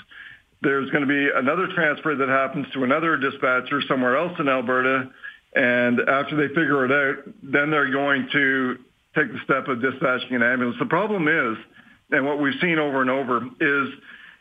[0.62, 5.10] there's going to be another transfer that happens to another dispatcher somewhere else in Alberta.
[5.56, 8.78] And after they figure it out, then they're going to
[9.16, 10.78] take the step of dispatching an ambulance.
[10.80, 11.58] The problem is,
[12.12, 13.90] and what we've seen over and over, is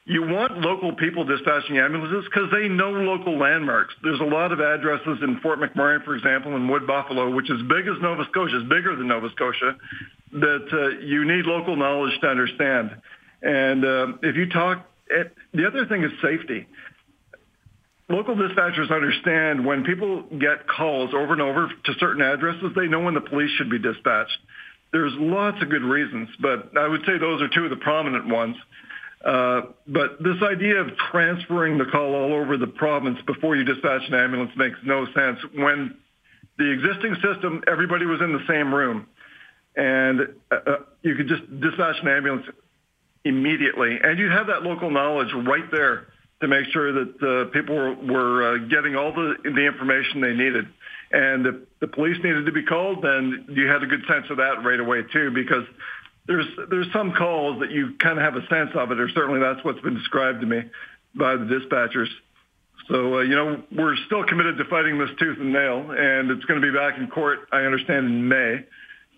[0.05, 3.95] you want local people dispatching ambulances because they know local landmarks.
[4.03, 7.61] There's a lot of addresses in Fort McMurray, for example, in Wood Buffalo, which is
[7.63, 9.77] big as Nova Scotia, is bigger than Nova Scotia,
[10.33, 12.91] that uh, you need local knowledge to understand.
[13.43, 16.67] And uh, if you talk, it, the other thing is safety.
[18.09, 23.01] Local dispatchers understand when people get calls over and over to certain addresses, they know
[23.01, 24.39] when the police should be dispatched.
[24.93, 28.29] There's lots of good reasons, but I would say those are two of the prominent
[28.29, 28.57] ones.
[29.25, 34.03] Uh, but this idea of transferring the call all over the province before you dispatch
[34.07, 35.41] an ambulance makes no sense.
[35.55, 35.97] When
[36.59, 39.07] the existing system, everybody was in the same room,
[39.75, 40.21] and
[40.53, 42.47] uh, uh you could just dispatch an ambulance
[43.27, 46.07] immediately, and you have that local knowledge right there
[46.41, 50.35] to make sure that uh, people were, were uh, getting all the the information they
[50.35, 50.67] needed.
[51.11, 54.39] And if the police needed to be called, then you had a good sense of
[54.39, 55.65] that right away too, because
[56.27, 59.41] there's there's some calls that you kind of have a sense of it, or certainly
[59.41, 60.63] that's what's been described to me
[61.15, 62.09] by the dispatchers.
[62.89, 66.45] So uh, you know we're still committed to fighting this tooth and nail, and it's
[66.45, 67.49] going to be back in court.
[67.53, 68.65] I understand in May,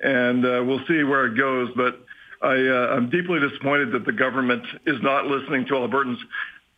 [0.00, 1.70] and uh, we'll see where it goes.
[1.74, 2.00] But
[2.42, 6.18] I, uh, I'm deeply disappointed that the government is not listening to Albertans.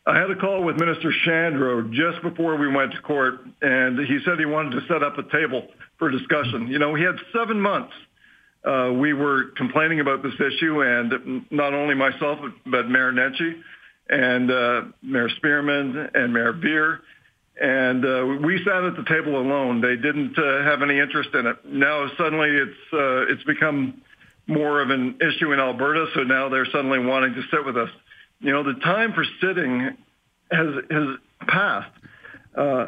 [0.06, 4.18] I had a call with Minister Shandro just before we went to court, and he
[4.24, 5.68] said he wanted to set up a table
[5.98, 6.68] for discussion.
[6.68, 7.92] You know, he had seven months
[8.64, 13.60] uh, we were complaining about this issue, and not only myself, but Mayor Nenshi
[14.10, 17.00] and uh, Mayor Spearman and Mayor Veer.
[17.60, 19.80] And uh, we sat at the table alone.
[19.80, 21.56] They didn't uh, have any interest in it.
[21.64, 24.02] Now suddenly it's uh, it's become
[24.50, 26.06] more of an issue in Alberta.
[26.14, 27.88] So now they're suddenly wanting to sit with us.
[28.40, 29.96] You know, the time for sitting
[30.50, 31.92] has has passed.
[32.54, 32.86] Uh,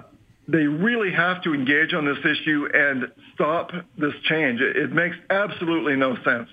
[0.48, 4.60] they really have to engage on this issue and stop this change.
[4.60, 6.48] It, makes absolutely no sense.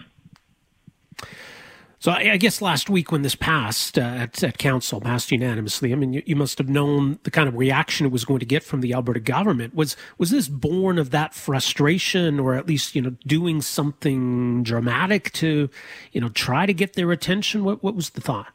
[2.01, 5.95] So I, guess last week when this passed uh, at, at, council, passed unanimously, I
[5.97, 8.63] mean, you, you, must have known the kind of reaction it was going to get
[8.63, 9.75] from the Alberta government.
[9.75, 15.33] Was was this born of that frustration, or at least you know doing something dramatic
[15.33, 15.69] to,
[16.13, 17.65] you know, try to get their attention?
[17.65, 18.53] What what was the thought?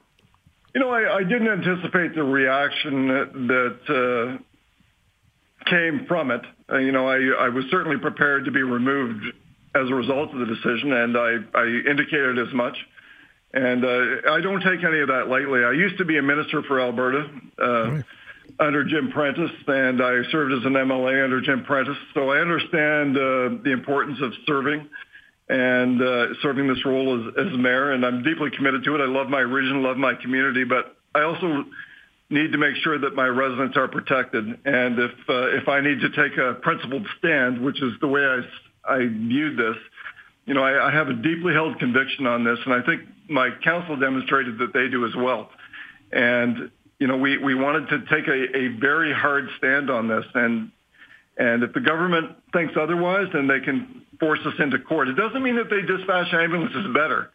[0.75, 3.33] You know, I, I didn't anticipate the reaction that,
[3.87, 6.41] that uh, came from it.
[6.73, 9.25] Uh, you know, I, I was certainly prepared to be removed
[9.75, 12.79] as a result of the decision, and I, I indicated as much.
[13.55, 15.63] And uh, I don't take any of that lightly.
[15.65, 17.31] I used to be a minister for Alberta
[17.63, 18.05] uh, right.
[18.59, 21.97] under Jim Prentice, and I served as an MLA under Jim Prentice.
[22.15, 24.89] So I understand uh, the importance of serving
[25.49, 29.01] and uh, serving this role as, as mayor, and I'm deeply committed to it.
[29.01, 31.65] I love my region, love my community, but I also
[32.31, 34.47] need to make sure that my residents are protected.
[34.65, 38.23] And if uh, if I need to take a principled stand, which is the way
[38.23, 38.41] I
[38.85, 39.77] I viewed this,
[40.45, 43.51] you know, I, I have a deeply held conviction on this, and I think my
[43.63, 45.51] council demonstrated that they do as well.
[46.13, 50.25] And you know, we we wanted to take a, a very hard stand on this,
[50.35, 50.71] and
[51.37, 55.09] and if the government thinks otherwise, then they can force us into court.
[55.09, 57.31] It doesn't mean that they dispatch ambulances better.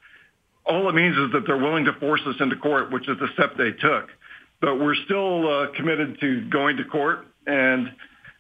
[0.66, 3.28] All it means is that they're willing to force us into court, which is the
[3.34, 4.10] step they took
[4.62, 7.92] but we're still uh, committed to going to court, and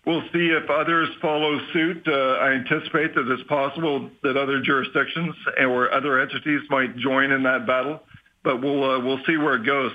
[0.09, 2.07] we'll see if others follow suit.
[2.07, 7.43] Uh, I anticipate that it's possible that other jurisdictions or other entities might join in
[7.43, 8.01] that battle,
[8.43, 9.91] but we'll uh, we'll see where it goes.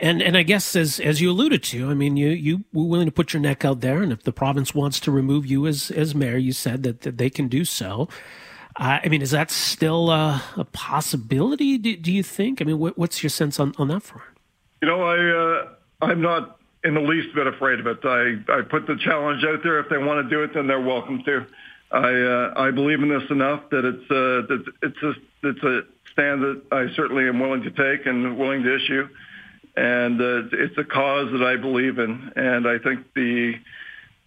[0.00, 3.06] And and I guess as as you alluded to, I mean, you you were willing
[3.06, 5.90] to put your neck out there, and if the province wants to remove you as
[5.90, 8.08] as mayor, you said that, that they can do so.
[8.76, 11.76] I mean, is that still a, a possibility?
[11.76, 12.62] Do, do, you think?
[12.62, 14.24] I mean, what, what's your sense on, on that front?
[14.80, 15.68] You know, I uh,
[16.00, 17.98] I'm not in the least bit afraid of it.
[18.04, 19.80] I I put the challenge out there.
[19.80, 21.46] If they want to do it, then they're welcome to.
[21.92, 25.12] I uh, I believe in this enough that it's uh, that it's a
[25.48, 25.80] it's a
[26.12, 29.08] stand that I certainly am willing to take and willing to issue,
[29.76, 33.54] and uh, it's a cause that I believe in, and I think the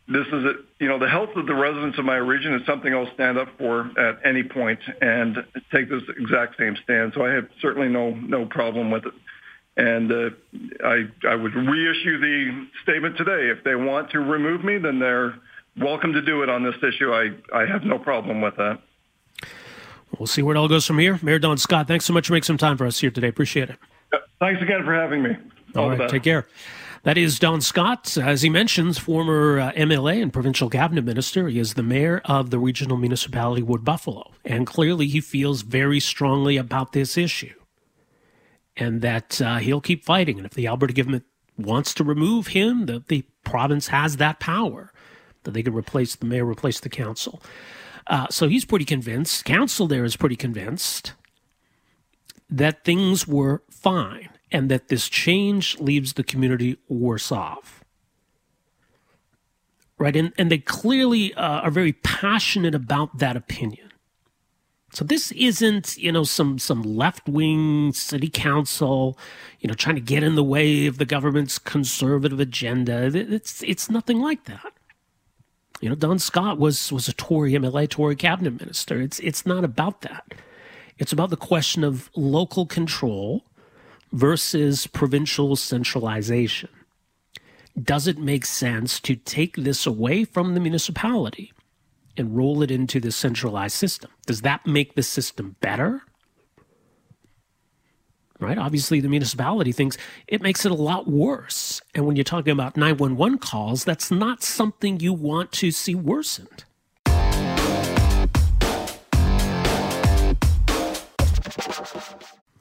[0.07, 2.93] this is a, you know the health of the residents of my region is something
[2.93, 5.37] I'll stand up for at any point and
[5.73, 7.13] take this exact same stand.
[7.15, 9.13] So I have certainly no no problem with it.
[9.75, 10.29] And uh,
[10.83, 13.49] I I would reissue the statement today.
[13.49, 15.35] If they want to remove me, then they're
[15.77, 17.11] welcome to do it on this issue.
[17.11, 18.79] I I have no problem with that.
[20.19, 21.19] We'll see where it all goes from here.
[21.23, 23.29] Mayor Don Scott, thanks so much for making some time for us here today.
[23.29, 23.79] Appreciate it.
[24.39, 25.31] Thanks again for having me.
[25.75, 26.47] All, all right, take care.
[27.03, 31.49] That is Don Scott, as he mentions, former uh, MLA and provincial cabinet minister.
[31.49, 35.99] He is the mayor of the regional municipality Wood Buffalo, and clearly he feels very
[35.99, 37.53] strongly about this issue.
[38.77, 40.37] And that uh, he'll keep fighting.
[40.37, 41.25] And if the Alberta government
[41.57, 44.91] wants to remove him, the, the province has that power
[45.43, 47.41] that they can replace the mayor, replace the council.
[48.07, 49.45] Uh, so he's pretty convinced.
[49.45, 51.13] Council there is pretty convinced
[52.49, 57.83] that things were fine and that this change leaves the community worse off.
[59.97, 60.15] Right?
[60.15, 63.92] And, and they clearly uh, are very passionate about that opinion.
[64.93, 69.17] So this isn't, you know, some some left-wing city council,
[69.59, 73.05] you know, trying to get in the way of the government's conservative agenda.
[73.13, 74.71] It's it's nothing like that.
[75.81, 79.01] You know, Don Scott was was a Tory MLA, Tory cabinet minister.
[79.01, 80.35] It's it's not about that.
[80.99, 83.43] It's about the question of local control
[84.11, 86.69] versus provincial centralization.
[87.81, 91.51] Does it make sense to take this away from the municipality
[92.17, 94.11] and roll it into the centralized system?
[94.25, 96.01] Does that make the system better?
[98.39, 98.57] Right?
[98.57, 99.97] Obviously, the municipality thinks
[100.27, 101.81] it makes it a lot worse.
[101.95, 106.65] And when you're talking about 911 calls, that's not something you want to see worsened.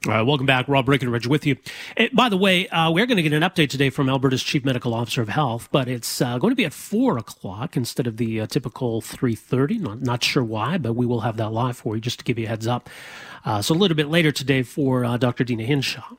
[0.05, 0.67] All right, welcome back.
[0.67, 1.55] Rob Breckenridge with you.
[1.95, 4.65] Eh, by the way, uh, we're going to get an update today from Alberta's Chief
[4.65, 8.17] Medical Officer of Health, but it's uh, going to be at 4 o'clock instead of
[8.17, 9.79] the uh, typical 3.30.
[9.79, 12.37] Not, not sure why, but we will have that live for you just to give
[12.37, 12.89] you a heads up.
[13.45, 15.45] Uh, so a little bit later today for uh, Dr.
[15.45, 16.17] Deena Hinshaw.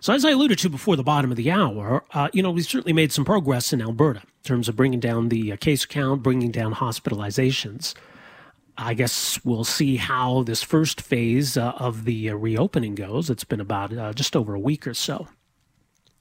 [0.00, 2.66] So as I alluded to before the bottom of the hour, uh, you know, we've
[2.66, 6.50] certainly made some progress in Alberta in terms of bringing down the case count, bringing
[6.50, 7.94] down hospitalizations.
[8.78, 13.30] I guess we'll see how this first phase uh, of the uh, reopening goes.
[13.30, 15.26] It's been about uh, just over a week or so.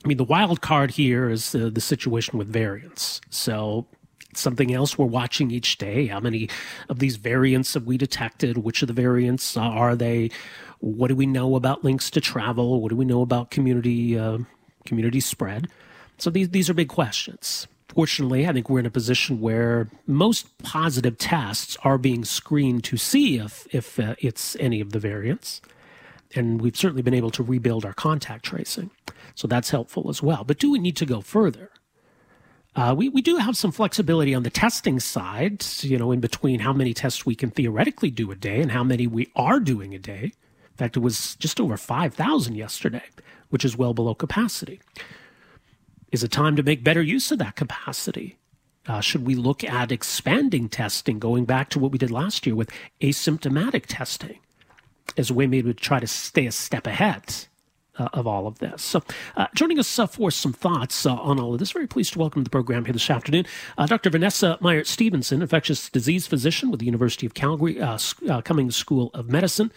[0.03, 3.21] I mean, the wild card here is the situation with variants.
[3.31, 3.87] So,
[4.35, 6.07] something else we're watching each day.
[6.07, 6.49] How many
[6.89, 8.59] of these variants have we detected?
[8.59, 10.29] Which of the variants are they?
[10.79, 12.81] What do we know about links to travel?
[12.81, 14.39] What do we know about community uh,
[14.85, 15.69] community spread?
[16.17, 17.67] So these these are big questions.
[17.89, 22.97] Fortunately, I think we're in a position where most positive tests are being screened to
[22.97, 25.61] see if, if uh, it's any of the variants.
[26.33, 28.91] And we've certainly been able to rebuild our contact tracing.
[29.35, 30.43] So that's helpful as well.
[30.43, 31.69] But do we need to go further?
[32.75, 36.59] Uh, we, we do have some flexibility on the testing side, you know, in between
[36.59, 39.93] how many tests we can theoretically do a day and how many we are doing
[39.93, 40.33] a day.
[40.33, 43.03] In fact, it was just over 5,000 yesterday,
[43.49, 44.81] which is well below capacity.
[46.15, 48.37] Is it time to make better use of that capacity?
[48.87, 52.55] Uh, should we look at expanding testing, going back to what we did last year
[52.55, 54.39] with asymptomatic testing
[55.17, 57.47] as a way maybe to try to stay a step ahead
[57.97, 58.81] uh, of all of this?
[58.81, 59.03] So,
[59.35, 62.19] uh, joining us uh, for some thoughts uh, on all of this, very pleased to
[62.19, 63.45] welcome to the program here this afternoon
[63.77, 64.09] uh, Dr.
[64.09, 67.75] Vanessa Meier-Stephenson, infectious disease physician with the University of Calgary
[68.45, 69.69] Cummings School of Medicine.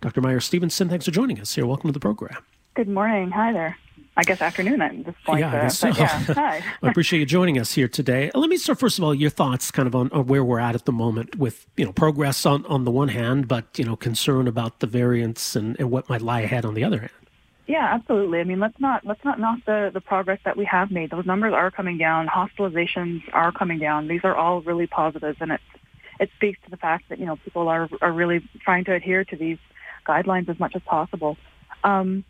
[0.00, 0.22] Dr.
[0.22, 1.66] Meier-Stephenson, thanks for joining us here.
[1.66, 2.44] Welcome to the program.
[2.74, 3.30] Good morning.
[3.30, 3.78] Hi there.
[4.18, 5.38] I guess afternoon at this point.
[5.38, 5.88] Yeah, I guess so.
[5.90, 6.60] Yeah, hi.
[6.82, 8.32] I appreciate you joining us here today.
[8.34, 10.74] Let me start first of all your thoughts, kind of on, on, where we're at
[10.74, 13.94] at the moment, with you know progress on on the one hand, but you know
[13.94, 17.12] concern about the variants and, and what might lie ahead on the other hand.
[17.68, 18.40] Yeah, absolutely.
[18.40, 21.12] I mean, let's not let's not knock the the progress that we have made.
[21.12, 22.26] Those numbers are coming down.
[22.26, 24.08] Hospitalizations are coming down.
[24.08, 25.60] These are all really positives, and it
[26.18, 29.24] it speaks to the fact that you know people are are really trying to adhere
[29.26, 29.58] to these
[30.04, 31.36] guidelines as much as possible.
[31.84, 32.24] Um,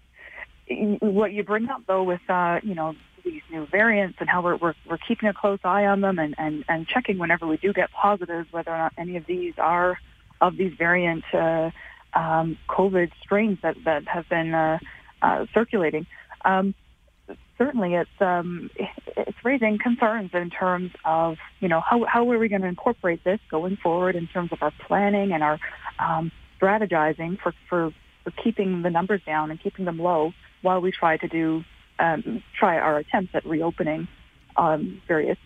[1.01, 2.95] what you bring up though with uh, you know
[3.25, 6.35] these new variants and how we're, we're we're keeping a close eye on them and
[6.39, 9.99] and and checking whenever we do get positives whether or not any of these are
[10.41, 11.71] of these variant uh,
[12.15, 14.79] um, COVID strains that that have been uh,
[15.23, 16.07] uh, circulating.
[16.45, 16.75] Um,
[17.57, 22.49] certainly, it's um, it's raising concerns in terms of you know how how are we
[22.49, 25.59] going to incorporate this going forward in terms of our planning and our
[25.99, 27.93] um, strategizing for for
[28.25, 31.65] for keeping the numbers down and keeping them low while we try to do
[31.99, 34.09] um, try our attempts at reopening
[34.57, 35.39] um, various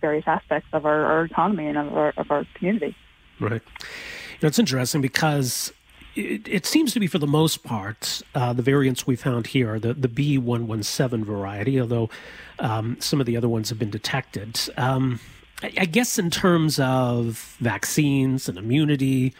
[0.00, 2.94] various aspects of our, our economy and of our, of our community.
[3.40, 3.62] Right.
[3.62, 5.72] You know, it's interesting because
[6.14, 9.78] it, it, seems to be, for the most part, uh, the variants we found here
[9.78, 12.10] the, the B117 variety, although
[12.58, 14.58] um, some of the other ones have been detected.
[14.76, 15.20] Um,
[15.62, 19.34] I, I, guess in terms of vaccines and immunity,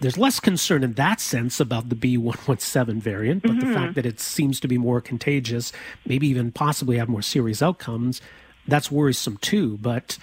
[0.00, 3.68] there's less concern in that sense about the B117 variant, but mm-hmm.
[3.68, 5.72] the fact that it seems to be more contagious,
[6.04, 8.20] maybe even possibly have more serious outcomes,
[8.68, 9.78] that's worrisome too.
[9.78, 10.18] But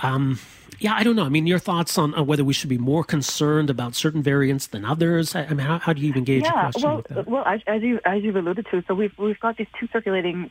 [0.00, 0.38] um,
[0.78, 1.24] yeah, I don't know.
[1.24, 4.66] I mean, your thoughts on, on, whether we should be more concerned about certain variants
[4.66, 5.34] than others?
[5.34, 7.24] I, I mean, how, how, do you even gauge yeah, a question well?
[7.26, 10.50] Well, as, as, you as you've alluded to, so we've we've got these two circulating.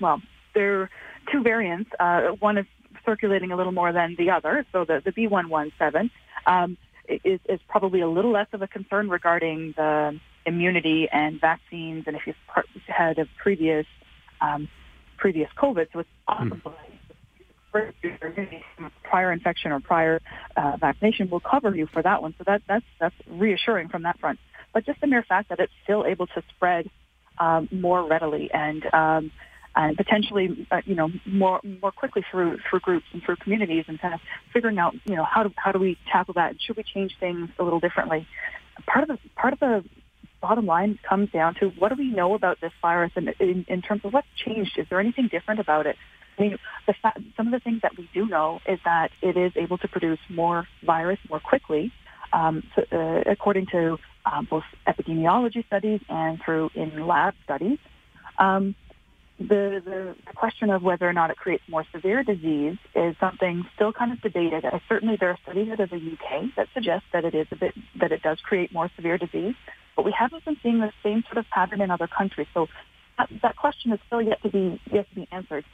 [0.00, 0.20] Well,
[0.54, 0.90] there are
[1.30, 1.90] two variants.
[1.98, 2.66] Uh, one is
[3.04, 4.66] circulating a little more than the other.
[4.72, 6.10] So the the B117.
[6.46, 6.76] Um,
[7.08, 12.16] is, is probably a little less of a concern regarding the immunity and vaccines, and
[12.16, 12.36] if you've
[12.86, 13.86] had a previous
[14.40, 14.68] um,
[15.16, 16.72] previous COVID, so it's possible.
[16.72, 16.76] Mm
[19.04, 20.20] prior infection or prior
[20.56, 22.34] uh, vaccination will cover you for that one.
[22.38, 24.38] So that that's that's reassuring from that front.
[24.72, 26.88] But just the mere fact that it's still able to spread
[27.38, 29.30] um, more readily and um,
[29.74, 34.00] and potentially, uh, you know, more more quickly through through groups and through communities, and
[34.00, 34.20] kind of
[34.52, 36.56] figuring out, you know, how do how do we tackle that?
[36.60, 38.26] Should we change things a little differently?
[38.86, 39.84] Part of the part of the
[40.40, 43.80] bottom line comes down to what do we know about this virus, and in, in
[43.80, 44.76] terms of what's changed?
[44.76, 45.96] Is there anything different about it?
[46.38, 46.94] I mean, the
[47.36, 50.18] some of the things that we do know is that it is able to produce
[50.28, 51.92] more virus more quickly,
[52.32, 57.78] um, so, uh, according to um, both epidemiology studies and through in lab studies.
[58.38, 58.74] Um,
[59.48, 63.92] the, the question of whether or not it creates more severe disease is something still
[63.92, 64.64] kind of debated.
[64.88, 67.74] Certainly, there are studies out of the UK that suggest that it is a bit
[68.00, 69.54] that it does create more severe disease,
[69.96, 72.46] but we haven't been seeing the same sort of pattern in other countries.
[72.54, 72.68] So
[73.18, 75.64] that, that question is still yet to be yet to be answered.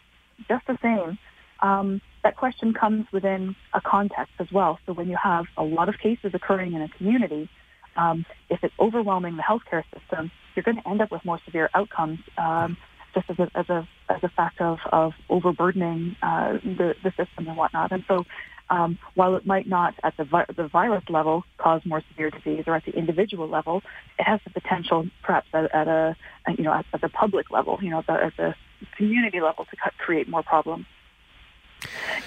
[0.48, 1.18] Just the same,
[1.60, 4.78] um, that question comes within a context as well.
[4.86, 7.48] So when you have a lot of cases occurring in a community,
[7.96, 11.68] um, if it's overwhelming the healthcare system, you're going to end up with more severe
[11.74, 12.20] outcomes.
[12.36, 12.76] Um,
[13.18, 17.48] just as a as a as a fact of of overburdening uh, the the system
[17.48, 17.92] and whatnot.
[17.92, 18.24] And so,
[18.70, 22.64] um, while it might not at the vi- the virus level cause more severe disease,
[22.66, 23.82] or at the individual level,
[24.18, 26.16] it has the potential, perhaps at, at a
[26.56, 28.54] you know at, at, the public level, you know, at the, at the
[28.96, 30.86] community level, to cut, create more problems.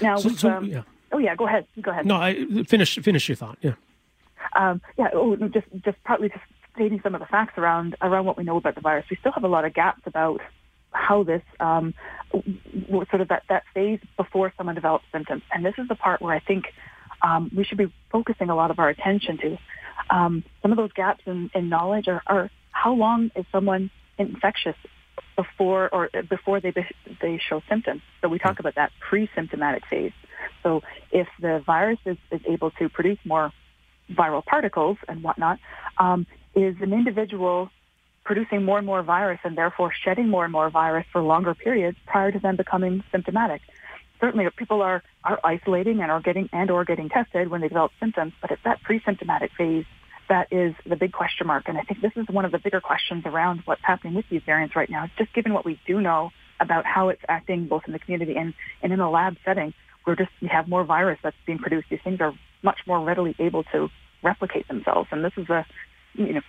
[0.00, 0.82] Now, so, so, um, yeah.
[1.12, 2.06] oh yeah, go ahead, go ahead.
[2.06, 3.58] No, I finish finish your thought.
[3.60, 3.74] Yeah.
[4.54, 5.08] Um, yeah.
[5.14, 8.56] Oh, just just partly just stating some of the facts around around what we know
[8.56, 9.04] about the virus.
[9.10, 10.40] We still have a lot of gaps about
[10.92, 11.94] how this um,
[12.30, 15.42] sort of that, that phase before someone develops symptoms.
[15.52, 16.66] And this is the part where I think
[17.22, 19.58] um, we should be focusing a lot of our attention to.
[20.10, 24.76] Um, some of those gaps in, in knowledge are, are, how long is someone infectious
[25.36, 26.72] before or before they
[27.20, 28.02] they show symptoms.
[28.20, 30.12] So we talk about that pre-symptomatic phase.
[30.62, 33.52] So if the virus is, is able to produce more
[34.10, 35.58] viral particles and whatnot,
[35.98, 37.70] um, is an individual
[38.24, 41.96] producing more and more virus and therefore shedding more and more virus for longer periods
[42.06, 43.60] prior to them becoming symptomatic.
[44.20, 47.90] Certainly, people are, are isolating and are getting and or getting tested when they develop
[47.98, 49.84] symptoms, but it's that pre-symptomatic phase
[50.28, 51.64] that is the big question mark.
[51.66, 54.42] And I think this is one of the bigger questions around what's happening with these
[54.46, 55.10] variants right now.
[55.18, 58.54] Just given what we do know about how it's acting both in the community and,
[58.82, 59.74] and in a lab setting,
[60.06, 61.88] we're just we have more virus that's being produced.
[61.90, 63.90] These things are much more readily able to
[64.22, 65.66] replicate themselves, and this is a
[66.14, 66.40] you know,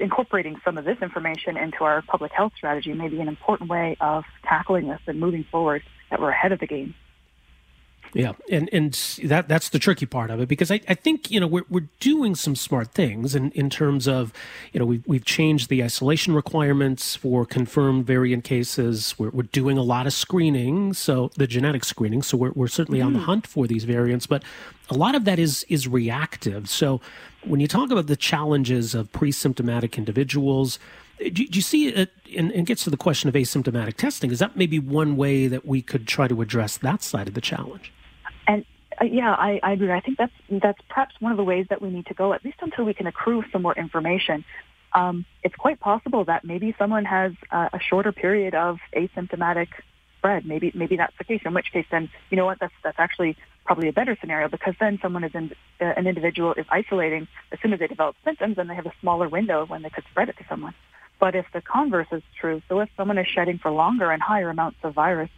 [0.00, 3.96] incorporating some of this information into our public health strategy may be an important way
[4.00, 6.94] of tackling this and moving forward that we're ahead of the game.
[8.14, 8.92] Yeah, and and
[9.24, 11.88] that that's the tricky part of it because I, I think you know we're we're
[11.98, 14.34] doing some smart things in, in terms of
[14.72, 19.14] you know we've we've changed the isolation requirements for confirmed variant cases.
[19.18, 22.20] We're we're doing a lot of screening, so the genetic screening.
[22.20, 23.06] So we're we're certainly mm.
[23.06, 23.24] on the mm.
[23.24, 24.42] hunt for these variants, but
[24.90, 26.68] a lot of that is is reactive.
[26.68, 27.00] So
[27.44, 30.78] when you talk about the challenges of pre-symptomatic individuals,
[31.18, 32.10] do, do you see it?
[32.36, 34.30] And, and gets to the question of asymptomatic testing.
[34.30, 37.40] Is that maybe one way that we could try to address that side of the
[37.40, 37.92] challenge?
[38.46, 38.64] And
[39.00, 39.92] uh, yeah, I, I agree.
[39.92, 42.44] I think that's that's perhaps one of the ways that we need to go, at
[42.44, 44.44] least until we can accrue some more information.
[44.94, 49.68] Um, it's quite possible that maybe someone has uh, a shorter period of asymptomatic
[50.22, 50.46] spread.
[50.46, 51.42] Maybe maybe that's the case.
[51.44, 52.58] In which case, then you know what?
[52.60, 56.54] That's that's actually probably a better scenario because then someone is in, uh, an individual
[56.54, 59.82] is isolating as soon as they develop symptoms, and they have a smaller window when
[59.82, 60.74] they could spread it to someone.
[61.18, 64.50] But if the converse is true, so if someone is shedding for longer and higher
[64.50, 65.30] amounts of virus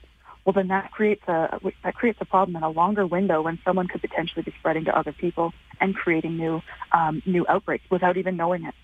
[0.44, 3.88] well, then that creates a that creates a problem in a longer window when someone
[3.88, 6.60] could potentially be spreading to other people and creating new
[6.92, 8.74] um, new outbreaks without even knowing it.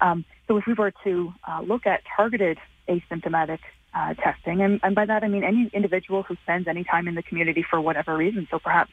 [0.00, 3.58] Um, so, if we were to uh, look at targeted asymptomatic
[3.94, 7.14] uh, testing, and, and by that I mean any individual who spends any time in
[7.14, 8.90] the community for whatever reason, so perhaps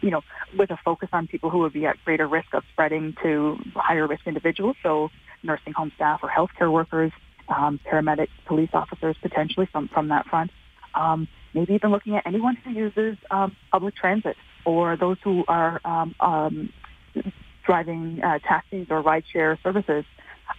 [0.00, 0.22] you know
[0.56, 4.06] with a focus on people who would be at greater risk of spreading to higher
[4.06, 5.10] risk individuals, so
[5.42, 7.12] nursing home staff or healthcare workers,
[7.48, 10.50] um, paramedics, police officers, potentially from from that front.
[10.94, 15.80] Um, maybe even looking at anyone who uses um, public transit or those who are
[15.84, 16.72] um, um,
[17.64, 20.04] driving uh, taxis or rideshare services,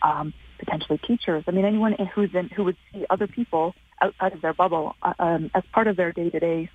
[0.01, 1.43] um, potentially teachers.
[1.47, 5.13] I mean, anyone who's in, who would see other people outside of their bubble uh,
[5.19, 6.69] um, as part of their day-to-day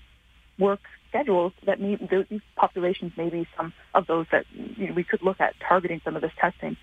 [0.59, 1.97] work schedules that may,
[2.29, 4.45] these populations may be some of those that
[4.77, 6.77] you know, we could look at targeting some of this testing.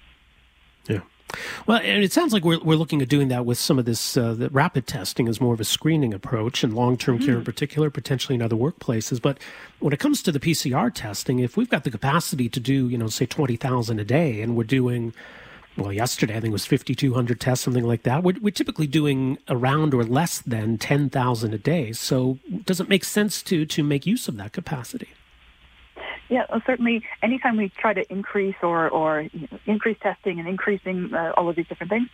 [0.87, 1.01] Yeah.
[1.65, 4.15] Well, and it sounds like we're, we're looking at doing that with some of this
[4.15, 7.25] uh, the rapid testing as more of a screening approach and long term mm-hmm.
[7.25, 7.45] care in mm-hmm.
[7.45, 9.21] particular, potentially in other workplaces.
[9.21, 9.39] But
[9.79, 12.97] when it comes to the PCR testing, if we've got the capacity to do, you
[12.97, 15.13] know, say 20,000 a day and we're doing
[15.77, 18.23] well, yesterday I think it was 5,200 tests, something like that.
[18.23, 21.91] We're, we're typically doing around or less than 10,000 a day.
[21.91, 25.09] So does it make sense to to make use of that capacity?
[26.29, 27.03] Yeah, well, certainly.
[27.21, 31.49] Anytime we try to increase or or you know, increase testing and increasing uh, all
[31.49, 32.09] of these different things,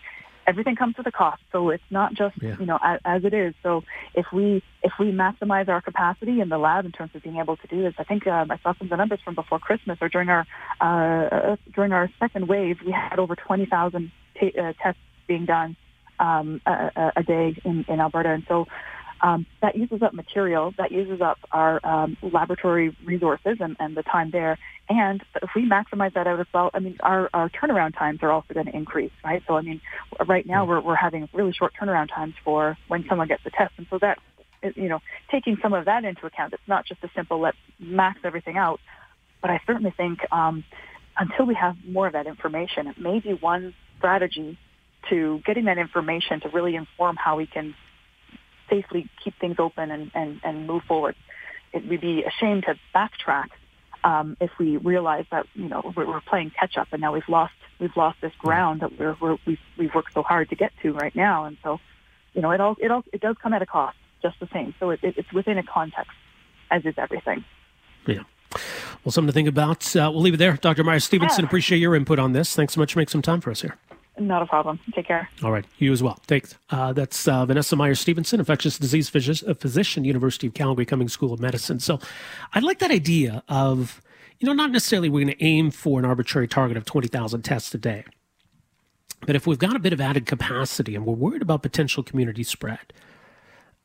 [0.47, 1.41] everything comes with a cost.
[1.51, 2.57] So it's not just yeah.
[2.59, 3.53] you know as, as, it is.
[3.63, 3.83] So
[4.13, 7.57] if we if we maximize our capacity in the lab in terms of being able
[7.57, 9.97] to do this, I think um, I saw some of the numbers from before Christmas
[10.01, 10.45] or during our
[10.79, 15.75] uh, during our second wave, we had over twenty thousand t- uh, tests being done
[16.21, 18.67] um, a, a, day in, in Alberta, and so
[19.21, 24.03] um, that uses up material, that uses up our um, laboratory resources and, and the
[24.03, 24.57] time there.
[24.89, 28.31] And if we maximize that out as well, I mean, our, our turnaround times are
[28.31, 29.43] also going to increase, right?
[29.47, 29.79] So, I mean,
[30.27, 33.73] right now we're, we're having really short turnaround times for when someone gets the test.
[33.77, 34.19] And so that,
[34.75, 34.99] you know,
[35.29, 38.79] taking some of that into account, it's not just a simple let's max everything out.
[39.41, 40.63] But I certainly think um,
[41.17, 44.57] until we have more of that information, it may be one strategy
[45.09, 47.75] to getting that information to really inform how we can
[48.71, 51.15] safely keep things open and, and, and move forward.
[51.73, 53.49] It would be a shame to backtrack
[54.03, 57.29] um, if we realize that you know we're, we're playing catch up and now we've
[57.29, 60.71] lost we've lost this ground that we're, we're we've, we've worked so hard to get
[60.81, 61.45] to right now.
[61.45, 61.79] And so,
[62.33, 64.73] you know, it all it all it does come at a cost, just the same.
[64.79, 66.11] So it, it, it's within a context,
[66.69, 67.43] as is everything.
[68.07, 68.23] Yeah.
[69.03, 69.95] Well, something to think about.
[69.95, 70.53] Uh, we'll leave it there.
[70.53, 70.83] Dr.
[70.83, 71.47] Myers Stevenson, yeah.
[71.47, 72.55] appreciate your input on this.
[72.55, 73.77] Thanks so much for making some time for us here.
[74.27, 74.79] Not a problem.
[74.93, 75.29] Take care.
[75.43, 75.65] All right.
[75.79, 76.19] You as well.
[76.27, 76.55] Thanks.
[76.69, 81.39] Uh, that's uh, Vanessa Meier-Stephenson, infectious disease physician, physician, University of Calgary Cummings School of
[81.39, 81.79] Medicine.
[81.79, 81.99] So
[82.53, 83.99] I like that idea of,
[84.39, 87.73] you know, not necessarily we're going to aim for an arbitrary target of 20,000 tests
[87.73, 88.03] a day.
[89.25, 92.43] But if we've got a bit of added capacity and we're worried about potential community
[92.43, 92.93] spread,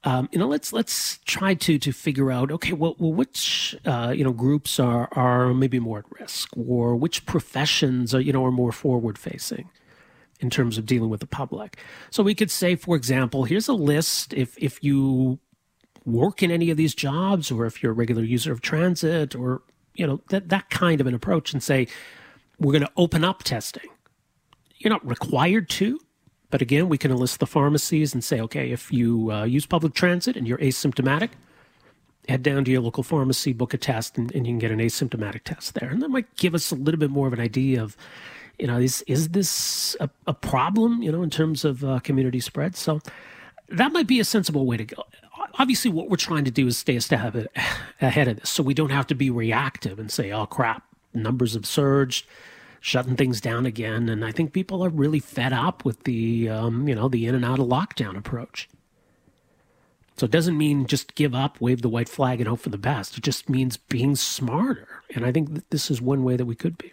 [0.04, 4.12] um, you know, let's let's try to to figure out okay, well, well which uh,
[4.16, 8.44] you know groups are are maybe more at risk, or which professions are you know
[8.44, 9.68] are more forward facing
[10.40, 11.78] in terms of dealing with the public.
[12.10, 15.38] So we could say, for example, here's a list if if you
[16.04, 19.62] work in any of these jobs or if you're a regular user of transit or
[19.94, 21.88] you know that that kind of an approach and say
[22.58, 23.88] we're going to open up testing.
[24.78, 25.98] You're not required to,
[26.50, 29.94] but again, we can enlist the pharmacies and say, okay, if you uh, use public
[29.94, 31.30] transit and you're asymptomatic,
[32.28, 34.78] head down to your local pharmacy, book a test, and, and you can get an
[34.78, 35.88] asymptomatic test there.
[35.88, 37.96] And that might give us a little bit more of an idea of
[38.58, 41.02] you know, is is this a, a problem?
[41.02, 42.76] You know, in terms of uh, community spread.
[42.76, 43.00] So
[43.68, 45.04] that might be a sensible way to go.
[45.58, 47.34] Obviously, what we're trying to do is stay a step
[48.00, 50.84] ahead of this, so we don't have to be reactive and say, "Oh crap,
[51.14, 52.26] numbers have surged."
[52.86, 54.08] shutting things down again.
[54.08, 57.34] And I think people are really fed up with the, um, you know, the in
[57.34, 58.68] and out of lockdown approach.
[60.16, 62.78] So it doesn't mean just give up, wave the white flag, and hope for the
[62.78, 63.18] best.
[63.18, 65.02] It just means being smarter.
[65.14, 66.92] And I think that this is one way that we could be.